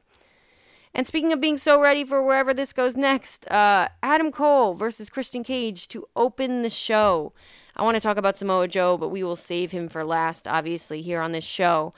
and 0.94 1.06
speaking 1.06 1.32
of 1.32 1.40
being 1.40 1.56
so 1.56 1.80
ready 1.80 2.04
for 2.04 2.22
wherever 2.22 2.52
this 2.52 2.72
goes 2.72 2.96
next, 2.96 3.50
uh, 3.50 3.88
Adam 4.02 4.32
Cole 4.32 4.74
versus 4.74 5.08
Christian 5.08 5.44
Cage 5.44 5.88
to 5.88 6.06
open 6.16 6.62
the 6.62 6.70
show. 6.70 7.32
I 7.76 7.82
want 7.82 7.96
to 7.96 8.00
talk 8.00 8.16
about 8.16 8.36
Samoa 8.36 8.68
Joe, 8.68 8.96
but 8.96 9.08
we 9.08 9.22
will 9.22 9.36
save 9.36 9.70
him 9.70 9.88
for 9.88 10.04
last, 10.04 10.48
obviously, 10.48 11.02
here 11.02 11.20
on 11.20 11.32
this 11.32 11.44
show. 11.44 11.94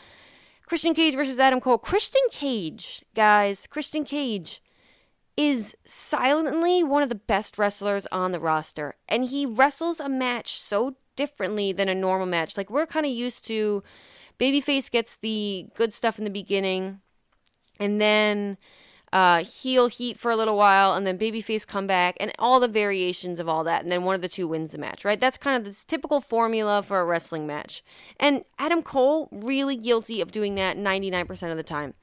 Christian 0.67 0.95
Cage 0.95 1.15
versus 1.15 1.39
Adam 1.39 1.61
Cole. 1.61 1.79
Christian 1.79 2.23
Cage, 2.31 3.05
guys, 3.15 3.67
Christian 3.67 4.05
Cage 4.05 4.63
is 5.37 5.75
silently 5.85 6.85
one 6.85 7.03
of 7.03 7.09
the 7.09 7.15
best 7.15 7.59
wrestlers 7.59 8.07
on 8.13 8.33
the 8.33 8.41
roster. 8.41 8.95
And 9.09 9.25
he 9.25 9.47
wrestles 9.47 10.01
a 10.01 10.09
match 10.09 10.61
so 10.61 10.97
differently 11.17 11.73
than 11.73 11.89
a 11.89 11.95
normal 11.95 12.27
match. 12.27 12.57
Like, 12.57 12.71
we're 12.71 12.87
kind 12.87 13.07
of 13.07 13.13
used 13.13 13.45
to 13.47 13.83
Babyface 14.39 14.91
gets 14.91 15.17
the 15.17 15.67
good 15.75 15.95
stuff 15.95 16.19
in 16.19 16.25
the 16.25 16.31
beginning, 16.31 17.01
and 17.79 18.01
then 18.01 18.59
uh, 19.13 19.45
heel 19.45 19.89
heat 19.89 20.19
for 20.19 20.31
a 20.31 20.37
little 20.37 20.57
while, 20.57 20.95
and 20.95 21.07
then 21.07 21.19
babyface 21.19 21.67
come 21.67 21.87
back, 21.87 22.17
and 22.19 22.33
all 22.39 22.61
the 22.61 22.69
variations 22.69 23.39
of 23.39 23.49
all 23.49 23.63
that, 23.65 23.83
and 23.83 23.93
then 23.93 24.05
one 24.05 24.15
of 24.15 24.23
the 24.23 24.29
two 24.29 24.49
wins 24.49 24.73
the 24.73 24.79
match, 24.79 25.05
right? 25.05 25.21
That's 25.21 25.37
kind 25.37 25.57
of 25.57 25.65
this 25.65 25.85
typical 25.85 26.21
formula 26.21 26.83
for 26.83 27.01
a 27.01 27.05
wrestling 27.05 27.47
match. 27.47 27.85
And 28.19 28.45
Adam 28.59 28.83
Cole, 28.83 29.29
really 29.31 29.77
guilty 29.77 30.21
of 30.21 30.33
doing 30.33 30.55
that 30.55 30.77
99% 30.77 31.51
of 31.51 31.57
the 31.57 31.63
time. 31.63 31.95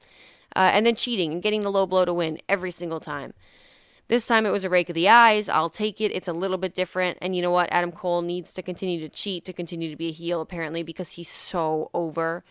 Uh, 0.54 0.70
and 0.72 0.84
then 0.84 0.96
cheating 0.96 1.32
and 1.32 1.42
getting 1.42 1.62
the 1.62 1.70
low 1.70 1.86
blow 1.86 2.04
to 2.04 2.12
win 2.12 2.38
every 2.48 2.70
single 2.70 3.00
time. 3.00 3.34
This 4.08 4.26
time 4.26 4.44
it 4.44 4.50
was 4.50 4.64
a 4.64 4.68
rake 4.68 4.88
of 4.88 4.96
the 4.96 5.08
eyes. 5.08 5.48
I'll 5.48 5.70
take 5.70 6.00
it. 6.00 6.10
It's 6.10 6.26
a 6.26 6.32
little 6.32 6.58
bit 6.58 6.74
different. 6.74 7.18
And 7.22 7.36
you 7.36 7.42
know 7.42 7.52
what? 7.52 7.68
Adam 7.70 7.92
Cole 7.92 8.22
needs 8.22 8.52
to 8.54 8.62
continue 8.62 8.98
to 9.00 9.08
cheat 9.08 9.44
to 9.44 9.52
continue 9.52 9.88
to 9.88 9.96
be 9.96 10.08
a 10.08 10.12
heel, 10.12 10.40
apparently, 10.40 10.82
because 10.82 11.12
he's 11.12 11.30
so 11.30 11.90
over. 11.94 12.42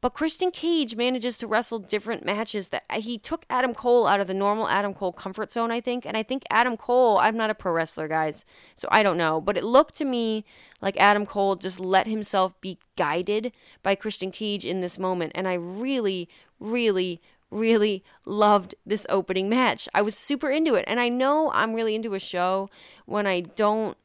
But 0.00 0.14
Christian 0.14 0.50
Cage 0.50 0.96
manages 0.96 1.36
to 1.38 1.46
wrestle 1.46 1.78
different 1.78 2.24
matches 2.24 2.68
that 2.68 2.84
uh, 2.88 3.00
he 3.00 3.18
took 3.18 3.44
Adam 3.50 3.74
Cole 3.74 4.06
out 4.06 4.20
of 4.20 4.28
the 4.28 4.34
normal 4.34 4.68
Adam 4.68 4.94
Cole 4.94 5.12
comfort 5.12 5.52
zone, 5.52 5.70
I 5.70 5.80
think. 5.80 6.06
And 6.06 6.16
I 6.16 6.22
think 6.22 6.44
Adam 6.50 6.76
Cole, 6.76 7.18
I'm 7.18 7.36
not 7.36 7.50
a 7.50 7.54
pro 7.54 7.72
wrestler, 7.72 8.08
guys, 8.08 8.44
so 8.76 8.88
I 8.90 9.02
don't 9.02 9.18
know. 9.18 9.40
But 9.40 9.58
it 9.58 9.64
looked 9.64 9.94
to 9.96 10.06
me 10.06 10.44
like 10.80 10.96
Adam 10.96 11.26
Cole 11.26 11.56
just 11.56 11.78
let 11.78 12.06
himself 12.06 12.58
be 12.62 12.78
guided 12.96 13.52
by 13.82 13.94
Christian 13.94 14.30
Cage 14.30 14.64
in 14.64 14.80
this 14.80 14.98
moment. 14.98 15.32
And 15.34 15.46
I 15.46 15.54
really, 15.54 16.30
really, 16.58 17.20
really 17.50 18.02
loved 18.24 18.74
this 18.86 19.06
opening 19.10 19.50
match. 19.50 19.86
I 19.92 20.00
was 20.00 20.16
super 20.16 20.48
into 20.48 20.76
it. 20.76 20.84
And 20.86 20.98
I 20.98 21.10
know 21.10 21.50
I'm 21.52 21.74
really 21.74 21.94
into 21.94 22.14
a 22.14 22.20
show 22.20 22.70
when 23.04 23.26
I 23.26 23.40
don't 23.40 23.98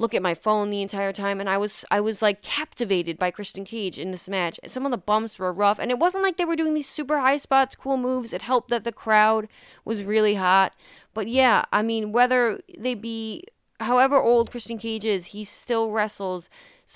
look 0.00 0.14
at 0.14 0.22
my 0.22 0.34
phone 0.34 0.70
the 0.70 0.80
entire 0.80 1.12
time 1.12 1.40
and 1.40 1.48
I 1.48 1.58
was 1.58 1.84
I 1.90 2.00
was 2.00 2.22
like 2.22 2.42
captivated 2.42 3.18
by 3.18 3.30
Christian 3.30 3.64
Cage 3.64 3.98
in 3.98 4.10
this 4.10 4.28
match. 4.28 4.58
Some 4.66 4.86
of 4.86 4.90
the 4.90 4.98
bumps 4.98 5.38
were 5.38 5.52
rough 5.52 5.78
and 5.78 5.90
it 5.90 5.98
wasn't 5.98 6.24
like 6.24 6.38
they 6.38 6.44
were 6.46 6.56
doing 6.56 6.74
these 6.74 6.88
super 6.88 7.20
high 7.20 7.36
spots, 7.36 7.76
cool 7.76 7.98
moves. 7.98 8.32
It 8.32 8.42
helped 8.42 8.70
that 8.70 8.84
the 8.84 8.92
crowd 8.92 9.46
was 9.84 10.02
really 10.02 10.36
hot. 10.36 10.72
But 11.12 11.28
yeah, 11.28 11.64
I 11.70 11.82
mean 11.82 12.12
whether 12.12 12.60
they 12.78 12.94
be 12.94 13.44
however 13.78 14.20
old 14.20 14.50
Christian 14.50 14.78
Cage 14.78 15.04
is, 15.04 15.26
he 15.26 15.44
still 15.44 15.90
wrestles 15.90 16.48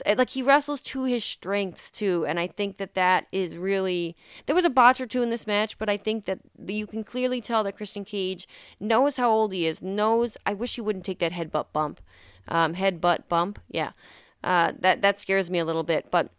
eh, 0.07 0.15
like 0.17 0.31
he 0.31 0.43
wrestles 0.43 0.81
to 0.81 1.05
his 1.05 1.25
strengths 1.25 1.91
too 1.91 2.25
and 2.27 2.41
i 2.41 2.49
think 2.49 2.79
that 2.79 2.95
that 2.95 3.29
is 3.31 3.57
really 3.57 4.17
there 4.47 4.55
was 4.57 4.65
a 4.65 4.71
botch 4.71 5.01
or 5.01 5.07
two 5.07 5.23
in 5.23 5.31
this 5.31 5.47
match 5.47 5.79
but 5.79 5.89
i 5.89 5.97
think 5.97 6.25
that 6.25 6.41
you 6.67 6.85
can 6.85 7.05
clearly 7.05 7.41
tell 7.41 7.63
that 7.63 7.77
christian 7.77 8.05
cage 8.05 8.49
knows 8.81 9.19
how 9.19 9.31
old 9.31 9.53
he 9.53 9.67
is 9.67 9.81
knows 9.81 10.37
i 10.45 10.53
wish 10.53 10.75
he 10.75 10.81
wouldn't 10.81 11.05
take 11.05 11.21
that 11.21 11.31
headbutt 11.31 11.67
bump 11.73 12.01
um, 12.49 12.75
head 12.75 13.01
butt 13.01 13.29
bump. 13.29 13.59
Yeah, 13.71 13.93
uh, 14.43 14.73
that 14.81 15.03
that 15.03 15.19
scares 15.19 15.51
me 15.51 15.59
a 15.59 15.65
little 15.65 15.83
bit. 15.83 16.11
But 16.11 16.31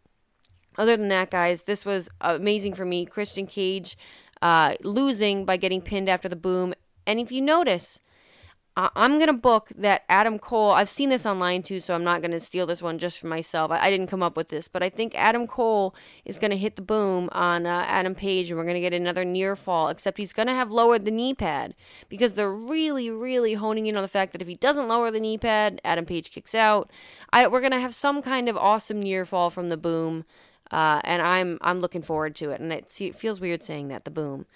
other 0.77 0.97
than 0.97 1.09
that, 1.09 1.31
guys, 1.31 1.63
this 1.63 1.85
was 1.85 2.09
amazing 2.21 2.75
for 2.75 2.85
me. 2.85 3.05
Christian 3.05 3.47
Cage 3.47 3.97
uh, 4.41 4.75
losing 4.83 5.45
by 5.45 5.57
getting 5.57 5.81
pinned 5.81 6.09
after 6.09 6.29
the 6.29 6.35
boom. 6.35 6.73
And 7.07 7.19
if 7.19 7.31
you 7.31 7.41
notice, 7.41 7.99
I- 8.77 8.91
am 8.95 9.19
gonna 9.19 9.31
book 9.33 9.69
that 9.77 10.03
Adam 10.09 10.37
Cole. 10.37 10.71
I've 10.71 10.89
seen 10.89 11.09
this 11.09 11.25
online 11.25 11.63
too, 11.63 11.79
so 11.79 11.93
I'm 11.95 12.03
not 12.03 12.21
gonna 12.21 12.41
steal 12.41 12.65
this 12.65 12.81
one 12.81 12.99
just 12.99 13.19
for 13.19 13.27
myself. 13.27 13.71
I, 13.71 13.79
I 13.85 13.89
didn't 13.89 14.07
come 14.07 14.21
up 14.21 14.35
with 14.35 14.49
this, 14.49 14.67
but 14.67 14.83
I 14.83 14.89
think 14.89 15.13
Adam 15.15 15.47
Cole 15.47 15.95
is 16.25 16.37
gonna 16.37 16.57
hit 16.57 16.75
the 16.75 16.81
boom 16.81 17.29
on 17.31 17.65
uh, 17.65 17.85
Adam 17.87 18.15
Page, 18.15 18.49
and 18.49 18.59
we're 18.59 18.65
gonna 18.65 18.81
get 18.81 18.93
another 18.93 19.23
near 19.23 19.55
fall. 19.55 19.87
Except 19.87 20.17
he's 20.17 20.33
gonna 20.33 20.53
have 20.53 20.71
lowered 20.71 21.05
the 21.05 21.11
knee 21.11 21.33
pad 21.33 21.73
because 22.09 22.33
they're 22.33 22.53
really, 22.53 23.09
really 23.09 23.53
honing 23.53 23.85
in 23.85 23.95
on 23.95 24.01
the 24.01 24.09
fact 24.09 24.33
that 24.33 24.41
if 24.41 24.47
he 24.47 24.55
doesn't 24.55 24.89
lower 24.89 25.09
the 25.09 25.21
knee 25.21 25.37
pad, 25.37 25.79
Adam 25.85 26.05
Page 26.05 26.31
kicks 26.31 26.53
out. 26.53 26.91
I, 27.31 27.47
we're 27.47 27.61
gonna 27.61 27.79
have 27.79 27.95
some 27.95 28.21
kind 28.21 28.49
of 28.49 28.57
awesome 28.57 29.01
near 29.01 29.25
fall 29.25 29.49
from 29.49 29.69
the 29.69 29.77
boom, 29.77 30.25
uh, 30.71 30.99
and 31.05 31.21
I'm 31.21 31.59
I'm 31.61 31.79
looking 31.79 32.01
forward 32.01 32.35
to 32.37 32.51
it. 32.51 32.59
And 32.59 32.73
it, 32.73 32.93
it 32.99 33.15
feels 33.15 33.39
weird 33.39 33.63
saying 33.63 33.87
that 33.87 34.03
the 34.03 34.11
boom. 34.11 34.47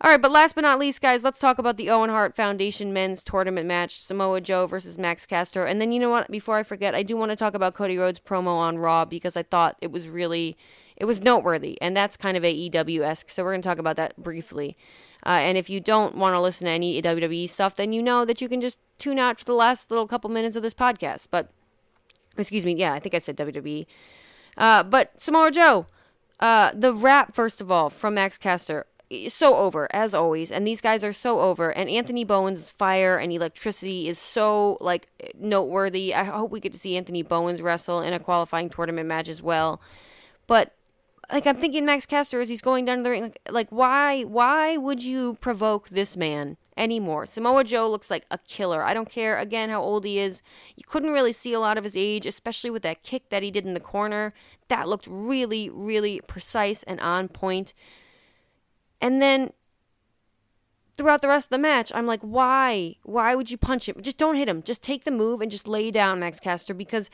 All 0.00 0.10
right, 0.10 0.22
but 0.22 0.30
last 0.30 0.54
but 0.54 0.60
not 0.60 0.78
least, 0.78 1.00
guys, 1.00 1.24
let's 1.24 1.40
talk 1.40 1.58
about 1.58 1.76
the 1.76 1.90
Owen 1.90 2.10
Hart 2.10 2.36
Foundation 2.36 2.92
men's 2.92 3.24
tournament 3.24 3.66
match 3.66 4.00
Samoa 4.00 4.40
Joe 4.40 4.68
versus 4.68 4.96
Max 4.96 5.26
Caster. 5.26 5.64
And 5.64 5.80
then, 5.80 5.90
you 5.90 5.98
know 5.98 6.10
what? 6.10 6.30
Before 6.30 6.56
I 6.56 6.62
forget, 6.62 6.94
I 6.94 7.02
do 7.02 7.16
want 7.16 7.30
to 7.30 7.36
talk 7.36 7.54
about 7.54 7.74
Cody 7.74 7.98
Rhodes' 7.98 8.20
promo 8.20 8.56
on 8.56 8.78
Raw 8.78 9.04
because 9.04 9.36
I 9.36 9.42
thought 9.42 9.76
it 9.80 9.90
was 9.90 10.06
really 10.06 10.56
it 10.98 11.04
was 11.04 11.20
noteworthy, 11.20 11.80
and 11.80 11.96
that's 11.96 12.16
kind 12.16 12.36
of 12.36 12.42
AEW 12.42 13.00
esque. 13.02 13.30
So 13.30 13.44
we're 13.44 13.52
going 13.52 13.62
to 13.62 13.68
talk 13.68 13.78
about 13.78 13.96
that 13.96 14.16
briefly. 14.16 14.76
Uh, 15.24 15.30
and 15.30 15.56
if 15.56 15.70
you 15.70 15.80
don't 15.80 16.16
want 16.16 16.34
to 16.34 16.40
listen 16.40 16.66
to 16.66 16.70
any 16.70 17.00
WWE 17.00 17.48
stuff, 17.48 17.76
then 17.76 17.92
you 17.92 18.02
know 18.02 18.24
that 18.24 18.40
you 18.40 18.48
can 18.48 18.60
just 18.60 18.78
tune 18.98 19.18
out 19.18 19.38
for 19.38 19.44
the 19.44 19.52
last 19.52 19.90
little 19.90 20.08
couple 20.08 20.28
minutes 20.28 20.56
of 20.56 20.62
this 20.62 20.74
podcast. 20.74 21.28
But, 21.30 21.50
excuse 22.36 22.64
me, 22.64 22.74
yeah, 22.74 22.92
I 22.92 23.00
think 23.00 23.14
I 23.14 23.18
said 23.18 23.36
WWE. 23.36 23.86
Uh, 24.56 24.82
but 24.82 25.20
Samoa 25.20 25.52
Joe, 25.52 25.86
uh, 26.40 26.72
the 26.74 26.92
rap, 26.92 27.32
first 27.32 27.60
of 27.60 27.70
all, 27.70 27.90
from 27.90 28.14
Max 28.14 28.36
Caster, 28.36 28.84
so 29.28 29.56
over, 29.56 29.88
as 29.94 30.14
always. 30.14 30.52
And 30.52 30.66
these 30.66 30.80
guys 30.80 31.02
are 31.02 31.12
so 31.12 31.40
over. 31.40 31.70
And 31.70 31.88
Anthony 31.88 32.24
Bowens' 32.24 32.70
fire 32.70 33.16
and 33.16 33.32
electricity 33.32 34.08
is 34.08 34.18
so, 34.18 34.76
like, 34.80 35.08
noteworthy. 35.38 36.14
I 36.14 36.24
hope 36.24 36.50
we 36.50 36.60
get 36.60 36.72
to 36.72 36.78
see 36.78 36.96
Anthony 36.96 37.22
Bowens 37.22 37.62
wrestle 37.62 38.00
in 38.00 38.12
a 38.12 38.18
qualifying 38.20 38.70
tournament 38.70 39.08
match 39.08 39.28
as 39.28 39.42
well. 39.42 39.80
But 40.46 40.74
like 41.30 41.46
I'm 41.46 41.56
thinking 41.56 41.84
Max 41.84 42.06
Caster 42.06 42.40
as 42.40 42.48
he's 42.48 42.60
going 42.60 42.84
down 42.84 43.02
the 43.02 43.10
ring. 43.10 43.22
Like, 43.22 43.40
like 43.50 43.68
why 43.70 44.22
why 44.22 44.76
would 44.76 45.02
you 45.02 45.36
provoke 45.40 45.90
this 45.90 46.16
man 46.16 46.56
anymore? 46.76 47.26
Samoa 47.26 47.64
Joe 47.64 47.88
looks 47.88 48.10
like 48.10 48.24
a 48.30 48.38
killer. 48.38 48.82
I 48.82 48.94
don't 48.94 49.10
care 49.10 49.38
again 49.38 49.68
how 49.68 49.82
old 49.82 50.04
he 50.04 50.18
is. 50.18 50.42
You 50.76 50.84
couldn't 50.86 51.12
really 51.12 51.32
see 51.32 51.52
a 51.52 51.60
lot 51.60 51.76
of 51.76 51.84
his 51.84 51.96
age, 51.96 52.24
especially 52.24 52.70
with 52.70 52.82
that 52.82 53.02
kick 53.02 53.28
that 53.28 53.42
he 53.42 53.50
did 53.50 53.66
in 53.66 53.74
the 53.74 53.80
corner. 53.80 54.32
That 54.68 54.88
looked 54.88 55.06
really 55.06 55.68
really 55.68 56.20
precise 56.26 56.82
and 56.84 57.00
on 57.00 57.28
point. 57.28 57.74
And 59.00 59.22
then 59.22 59.52
throughout 60.96 61.22
the 61.22 61.28
rest 61.28 61.46
of 61.46 61.50
the 61.50 61.58
match, 61.58 61.92
I'm 61.94 62.06
like, 62.06 62.20
why? 62.20 62.96
Why 63.04 63.34
would 63.34 63.50
you 63.50 63.56
punch 63.56 63.88
him? 63.88 63.96
Just 64.00 64.18
don't 64.18 64.36
hit 64.36 64.48
him. 64.48 64.62
Just 64.62 64.82
take 64.82 65.04
the 65.04 65.10
move 65.10 65.40
and 65.40 65.50
just 65.50 65.68
lay 65.68 65.90
down 65.90 66.20
Max 66.20 66.40
Caster 66.40 66.74
because 66.74 67.08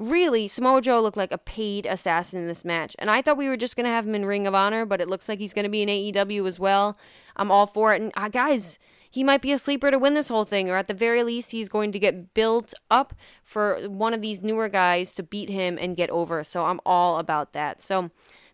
really, 0.00 0.48
Samoa 0.48 0.80
Joe 0.80 1.00
looked 1.00 1.16
like 1.16 1.30
a 1.30 1.38
paid 1.38 1.86
assassin 1.86 2.40
in 2.40 2.48
this 2.48 2.64
match. 2.64 2.96
And 2.98 3.10
I 3.10 3.22
thought 3.22 3.36
we 3.36 3.48
were 3.48 3.56
just 3.56 3.76
going 3.76 3.84
to 3.84 3.90
have 3.90 4.06
him 4.06 4.14
in 4.14 4.24
Ring 4.24 4.46
of 4.46 4.54
Honor, 4.54 4.84
but 4.84 5.00
it 5.00 5.08
looks 5.08 5.28
like 5.28 5.38
he's 5.38 5.52
going 5.52 5.64
to 5.64 5.68
be 5.68 5.82
in 5.82 5.88
AEW 5.88 6.48
as 6.48 6.58
well. 6.58 6.98
I'm 7.36 7.52
all 7.52 7.66
for 7.66 7.94
it. 7.94 8.00
And 8.00 8.10
uh, 8.16 8.28
guys, 8.28 8.78
he 9.08 9.22
might 9.22 9.42
be 9.42 9.52
a 9.52 9.58
sleeper 9.58 9.90
to 9.90 9.98
win 9.98 10.14
this 10.14 10.28
whole 10.28 10.44
thing, 10.44 10.70
or 10.70 10.76
at 10.76 10.88
the 10.88 10.94
very 10.94 11.22
least, 11.22 11.50
he's 11.50 11.68
going 11.68 11.92
to 11.92 11.98
get 11.98 12.32
built 12.32 12.72
up 12.90 13.14
for 13.44 13.88
one 13.88 14.14
of 14.14 14.22
these 14.22 14.40
newer 14.42 14.68
guys 14.68 15.12
to 15.12 15.22
beat 15.22 15.50
him 15.50 15.76
and 15.78 15.96
get 15.96 16.10
over. 16.10 16.42
So 16.42 16.64
I'm 16.64 16.80
all 16.86 17.18
about 17.18 17.52
that. 17.52 17.82
So 17.82 18.10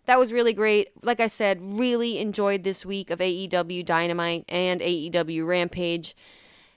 that 0.06 0.18
was 0.18 0.32
really 0.32 0.52
great. 0.52 0.90
Like 1.02 1.20
I 1.20 1.26
said, 1.26 1.58
really 1.60 2.18
enjoyed 2.18 2.64
this 2.64 2.86
week 2.86 3.10
of 3.10 3.18
AEW 3.18 3.84
Dynamite 3.84 4.44
and 4.48 4.80
AEW 4.80 5.46
Rampage. 5.46 6.16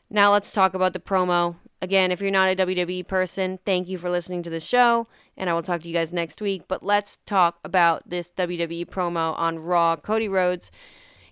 Now 0.09 0.31
let's 0.31 0.51
talk 0.51 0.73
about 0.73 0.93
the 0.93 0.99
promo. 0.99 1.55
Again, 1.81 2.11
if 2.11 2.19
you're 2.19 2.31
not 2.31 2.49
a 2.49 2.55
WWE 2.55 3.07
person, 3.07 3.59
thank 3.65 3.87
you 3.87 3.97
for 3.97 4.09
listening 4.09 4.43
to 4.43 4.49
the 4.49 4.59
show, 4.59 5.07
and 5.37 5.49
I 5.49 5.53
will 5.53 5.63
talk 5.63 5.81
to 5.81 5.87
you 5.87 5.93
guys 5.93 6.11
next 6.11 6.41
week. 6.41 6.63
But 6.67 6.83
let's 6.83 7.19
talk 7.25 7.59
about 7.63 8.09
this 8.09 8.31
WWE 8.31 8.87
promo 8.87 9.37
on 9.37 9.59
Raw. 9.59 9.95
Cody 9.95 10.27
Rhodes 10.27 10.71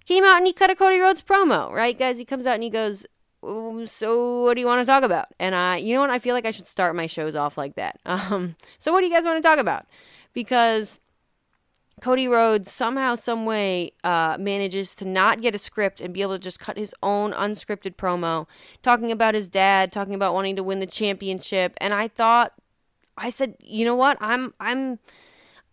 came 0.06 0.24
out 0.24 0.38
and 0.38 0.48
he 0.48 0.54
cut 0.54 0.70
a 0.70 0.76
Cody 0.76 1.00
Rhodes 1.00 1.22
promo, 1.22 1.72
right, 1.72 1.98
guys? 1.98 2.20
He 2.20 2.26
comes 2.26 2.46
out 2.46 2.54
and 2.54 2.64
he 2.64 2.70
goes, 2.70 3.06
"So, 3.42 4.44
what 4.44 4.54
do 4.54 4.62
you 4.62 4.68
want 4.68 4.82
to 4.82 4.86
talk 4.86 5.04
about?" 5.04 5.28
And 5.40 5.54
I, 5.54 5.78
you 5.78 5.94
know 5.94 6.02
what? 6.02 6.12
I 6.12 6.20
feel 6.20 6.36
like 6.36 6.46
I 6.46 6.52
should 6.52 6.68
start 6.68 6.96
my 6.96 7.08
shows 7.08 7.36
off 7.36 7.58
like 7.58 7.76
that. 7.76 8.00
Um, 8.06 8.56
so, 8.78 8.94
what 8.94 9.02
do 9.02 9.08
you 9.08 9.14
guys 9.14 9.26
want 9.26 9.42
to 9.42 9.48
talk 9.48 9.60
about? 9.60 9.86
Because 10.34 11.00
Cody 12.02 12.28
Rhodes 12.28 12.72
somehow, 12.72 13.16
some 13.16 13.46
way, 13.46 13.92
uh, 14.04 14.38
manages 14.40 14.94
to 14.96 15.06
not 15.06 15.42
get 15.42 15.56
a 15.56 15.58
script 15.58 16.00
and 16.00 16.14
be 16.14 16.22
able 16.22 16.34
to 16.34 16.40
just 16.40 16.60
cut 16.60 16.78
his 16.78 16.94
own 17.02 17.32
unscripted 17.34 17.96
promo, 17.96 18.46
talking 18.84 19.12
about 19.12 19.34
his 19.34 19.48
dad, 19.48 19.92
talking 19.92 20.14
about 20.14 20.34
wanting 20.36 20.56
to 20.56 20.64
win 20.64 20.80
the 20.80 20.88
championship. 20.88 21.74
And 21.78 21.94
I 21.94 22.08
thought, 22.08 22.54
I 23.18 23.32
said, 23.32 23.56
you 23.60 23.84
know 23.84 23.96
what? 23.96 24.18
I'm, 24.22 24.54
I'm 24.60 25.00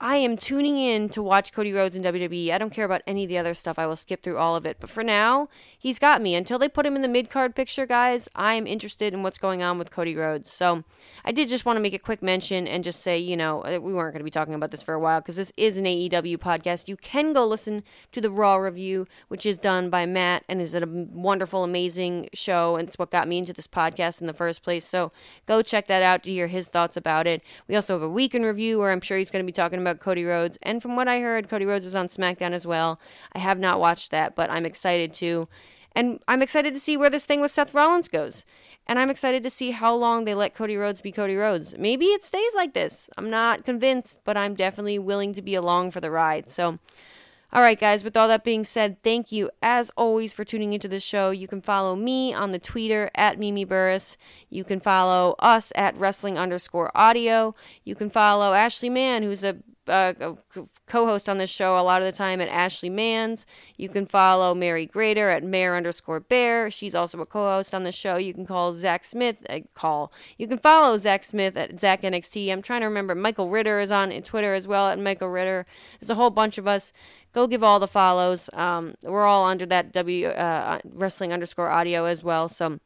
I 0.00 0.16
am 0.16 0.36
tuning 0.36 0.76
in 0.76 1.08
to 1.10 1.22
watch 1.22 1.52
Cody 1.52 1.72
Rhodes 1.72 1.94
in 1.94 2.02
WWE. 2.02 2.50
I 2.50 2.58
don't 2.58 2.72
care 2.72 2.84
about 2.84 3.02
any 3.06 3.22
of 3.22 3.28
the 3.28 3.38
other 3.38 3.54
stuff. 3.54 3.78
I 3.78 3.86
will 3.86 3.94
skip 3.94 4.22
through 4.22 4.38
all 4.38 4.56
of 4.56 4.66
it. 4.66 4.78
But 4.80 4.90
for 4.90 5.04
now, 5.04 5.48
he's 5.78 6.00
got 6.00 6.20
me. 6.20 6.34
Until 6.34 6.58
they 6.58 6.68
put 6.68 6.84
him 6.84 6.96
in 6.96 7.02
the 7.02 7.08
mid 7.08 7.30
card 7.30 7.54
picture, 7.54 7.86
guys, 7.86 8.28
I 8.34 8.54
am 8.54 8.66
interested 8.66 9.14
in 9.14 9.22
what's 9.22 9.38
going 9.38 9.62
on 9.62 9.78
with 9.78 9.92
Cody 9.92 10.16
Rhodes. 10.16 10.52
So 10.52 10.82
I 11.24 11.30
did 11.30 11.48
just 11.48 11.64
want 11.64 11.76
to 11.76 11.80
make 11.80 11.94
a 11.94 12.00
quick 12.00 12.22
mention 12.24 12.66
and 12.66 12.82
just 12.82 13.02
say, 13.02 13.16
you 13.18 13.36
know, 13.36 13.60
uh, 13.64 13.78
we 13.80 13.94
weren't 13.94 14.12
going 14.12 14.20
to 14.20 14.24
be 14.24 14.32
talking 14.32 14.54
about 14.54 14.72
this 14.72 14.82
for 14.82 14.94
a 14.94 14.98
while 14.98 15.20
because 15.20 15.36
this 15.36 15.52
is 15.56 15.76
an 15.76 15.84
AEW 15.84 16.38
podcast. 16.38 16.88
You 16.88 16.96
can 16.96 17.32
go 17.32 17.46
listen 17.46 17.84
to 18.10 18.20
the 18.20 18.30
Raw 18.30 18.56
review, 18.56 19.06
which 19.28 19.46
is 19.46 19.58
done 19.58 19.90
by 19.90 20.06
Matt 20.06 20.42
and 20.48 20.60
is 20.60 20.74
a 20.74 20.84
wonderful, 20.84 21.62
amazing 21.62 22.30
show. 22.34 22.74
And 22.74 22.88
it's 22.88 22.98
what 22.98 23.12
got 23.12 23.28
me 23.28 23.38
into 23.38 23.52
this 23.52 23.68
podcast 23.68 24.20
in 24.20 24.26
the 24.26 24.34
first 24.34 24.64
place. 24.64 24.88
So 24.88 25.12
go 25.46 25.62
check 25.62 25.86
that 25.86 26.02
out 26.02 26.24
to 26.24 26.32
hear 26.32 26.48
his 26.48 26.66
thoughts 26.66 26.96
about 26.96 27.28
it. 27.28 27.42
We 27.68 27.76
also 27.76 27.94
have 27.94 28.02
a 28.02 28.10
weekend 28.10 28.44
review 28.44 28.80
where 28.80 28.90
I'm 28.90 29.00
sure 29.00 29.18
he's 29.18 29.30
going 29.30 29.44
to 29.44 29.46
be 29.46 29.52
talking 29.52 29.83
about 29.86 30.00
Cody 30.00 30.24
Rhodes. 30.24 30.58
And 30.62 30.82
from 30.82 30.96
what 30.96 31.08
I 31.08 31.20
heard, 31.20 31.48
Cody 31.48 31.66
Rhodes 31.66 31.84
was 31.84 31.94
on 31.94 32.08
SmackDown 32.08 32.52
as 32.52 32.66
well. 32.66 33.00
I 33.32 33.38
have 33.38 33.58
not 33.58 33.80
watched 33.80 34.10
that, 34.10 34.34
but 34.34 34.50
I'm 34.50 34.66
excited 34.66 35.12
to. 35.14 35.48
And 35.94 36.20
I'm 36.26 36.42
excited 36.42 36.74
to 36.74 36.80
see 36.80 36.96
where 36.96 37.10
this 37.10 37.24
thing 37.24 37.40
with 37.40 37.52
Seth 37.52 37.74
Rollins 37.74 38.08
goes. 38.08 38.44
And 38.86 38.98
I'm 38.98 39.10
excited 39.10 39.42
to 39.44 39.50
see 39.50 39.70
how 39.70 39.94
long 39.94 40.24
they 40.24 40.34
let 40.34 40.54
Cody 40.54 40.76
Rhodes 40.76 41.00
be 41.00 41.12
Cody 41.12 41.36
Rhodes. 41.36 41.74
Maybe 41.78 42.06
it 42.06 42.22
stays 42.22 42.52
like 42.54 42.74
this. 42.74 43.08
I'm 43.16 43.30
not 43.30 43.64
convinced, 43.64 44.20
but 44.24 44.36
I'm 44.36 44.54
definitely 44.54 44.98
willing 44.98 45.32
to 45.34 45.42
be 45.42 45.54
along 45.54 45.92
for 45.92 46.00
the 46.00 46.10
ride. 46.10 46.50
So, 46.50 46.78
all 47.52 47.62
right, 47.62 47.78
guys, 47.78 48.02
with 48.02 48.16
all 48.16 48.26
that 48.28 48.42
being 48.42 48.64
said, 48.64 49.00
thank 49.04 49.30
you 49.30 49.48
as 49.62 49.90
always 49.96 50.32
for 50.32 50.44
tuning 50.44 50.72
into 50.72 50.88
the 50.88 50.98
show. 50.98 51.30
You 51.30 51.46
can 51.46 51.62
follow 51.62 51.94
me 51.94 52.34
on 52.34 52.50
the 52.50 52.58
Twitter 52.58 53.10
at 53.14 53.38
Mimi 53.38 53.64
Burris. 53.64 54.16
You 54.50 54.64
can 54.64 54.80
follow 54.80 55.36
us 55.38 55.72
at 55.76 55.96
wrestling 55.96 56.36
underscore 56.36 56.90
audio. 56.94 57.54
You 57.84 57.94
can 57.94 58.10
follow 58.10 58.52
Ashley 58.52 58.90
Mann, 58.90 59.22
who's 59.22 59.44
a 59.44 59.58
uh, 59.86 60.34
co-host 60.86 61.28
on 61.28 61.38
this 61.38 61.50
show 61.50 61.78
a 61.78 61.80
lot 61.80 62.02
of 62.02 62.06
the 62.06 62.16
time 62.16 62.40
at 62.40 62.48
Ashley 62.48 62.90
Mans. 62.90 63.46
You 63.76 63.88
can 63.88 64.06
follow 64.06 64.54
Mary 64.54 64.86
Grader 64.86 65.30
at 65.30 65.42
Mayor 65.42 65.76
underscore 65.76 66.20
Bear. 66.20 66.70
She's 66.70 66.94
also 66.94 67.20
a 67.20 67.26
co-host 67.26 67.74
on 67.74 67.84
the 67.84 67.92
show. 67.92 68.16
You 68.16 68.34
can 68.34 68.46
call 68.46 68.74
Zach 68.74 69.04
Smith. 69.04 69.36
Uh, 69.48 69.60
call. 69.74 70.12
You 70.38 70.46
can 70.48 70.58
follow 70.58 70.96
Zach 70.96 71.24
Smith 71.24 71.56
at 71.56 71.80
Zach 71.80 72.02
NXT. 72.02 72.50
I'm 72.50 72.62
trying 72.62 72.80
to 72.80 72.86
remember. 72.86 73.14
Michael 73.14 73.50
Ritter 73.50 73.80
is 73.80 73.90
on 73.90 74.10
Twitter 74.22 74.54
as 74.54 74.66
well 74.66 74.88
at 74.88 74.98
Michael 74.98 75.28
Ritter. 75.28 75.66
There's 76.00 76.10
a 76.10 76.14
whole 76.14 76.30
bunch 76.30 76.58
of 76.58 76.66
us. 76.66 76.92
Go 77.32 77.46
give 77.46 77.64
all 77.64 77.80
the 77.80 77.88
follows. 77.88 78.48
Um, 78.52 78.94
we're 79.02 79.26
all 79.26 79.44
under 79.44 79.66
that 79.66 79.92
W 79.92 80.28
uh, 80.28 80.78
wrestling 80.84 81.32
underscore 81.32 81.68
audio 81.68 82.04
as 82.04 82.22
well. 82.22 82.48
So 82.48 82.78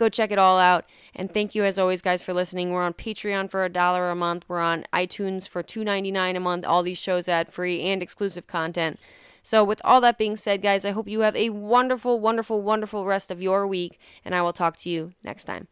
Go 0.00 0.08
check 0.08 0.30
it 0.30 0.38
all 0.38 0.58
out. 0.58 0.86
And 1.14 1.30
thank 1.30 1.54
you 1.54 1.62
as 1.62 1.78
always, 1.78 2.00
guys, 2.00 2.22
for 2.22 2.32
listening. 2.32 2.70
We're 2.70 2.82
on 2.82 2.94
Patreon 2.94 3.50
for 3.50 3.66
a 3.66 3.68
dollar 3.68 4.08
a 4.08 4.14
month. 4.14 4.46
We're 4.48 4.58
on 4.58 4.86
iTunes 4.94 5.46
for 5.46 5.62
two 5.62 5.84
ninety 5.84 6.10
nine 6.10 6.36
a 6.36 6.40
month. 6.40 6.64
All 6.64 6.82
these 6.82 6.96
shows 6.96 7.28
ad 7.28 7.52
free 7.52 7.82
and 7.82 8.02
exclusive 8.02 8.46
content. 8.46 8.98
So, 9.42 9.62
with 9.62 9.78
all 9.84 10.00
that 10.00 10.16
being 10.16 10.38
said, 10.38 10.62
guys, 10.62 10.86
I 10.86 10.92
hope 10.92 11.06
you 11.06 11.20
have 11.20 11.36
a 11.36 11.50
wonderful, 11.50 12.18
wonderful, 12.18 12.62
wonderful 12.62 13.04
rest 13.04 13.30
of 13.30 13.42
your 13.42 13.66
week, 13.66 14.00
and 14.24 14.34
I 14.34 14.40
will 14.40 14.54
talk 14.54 14.78
to 14.78 14.88
you 14.88 15.12
next 15.22 15.44
time. 15.44 15.68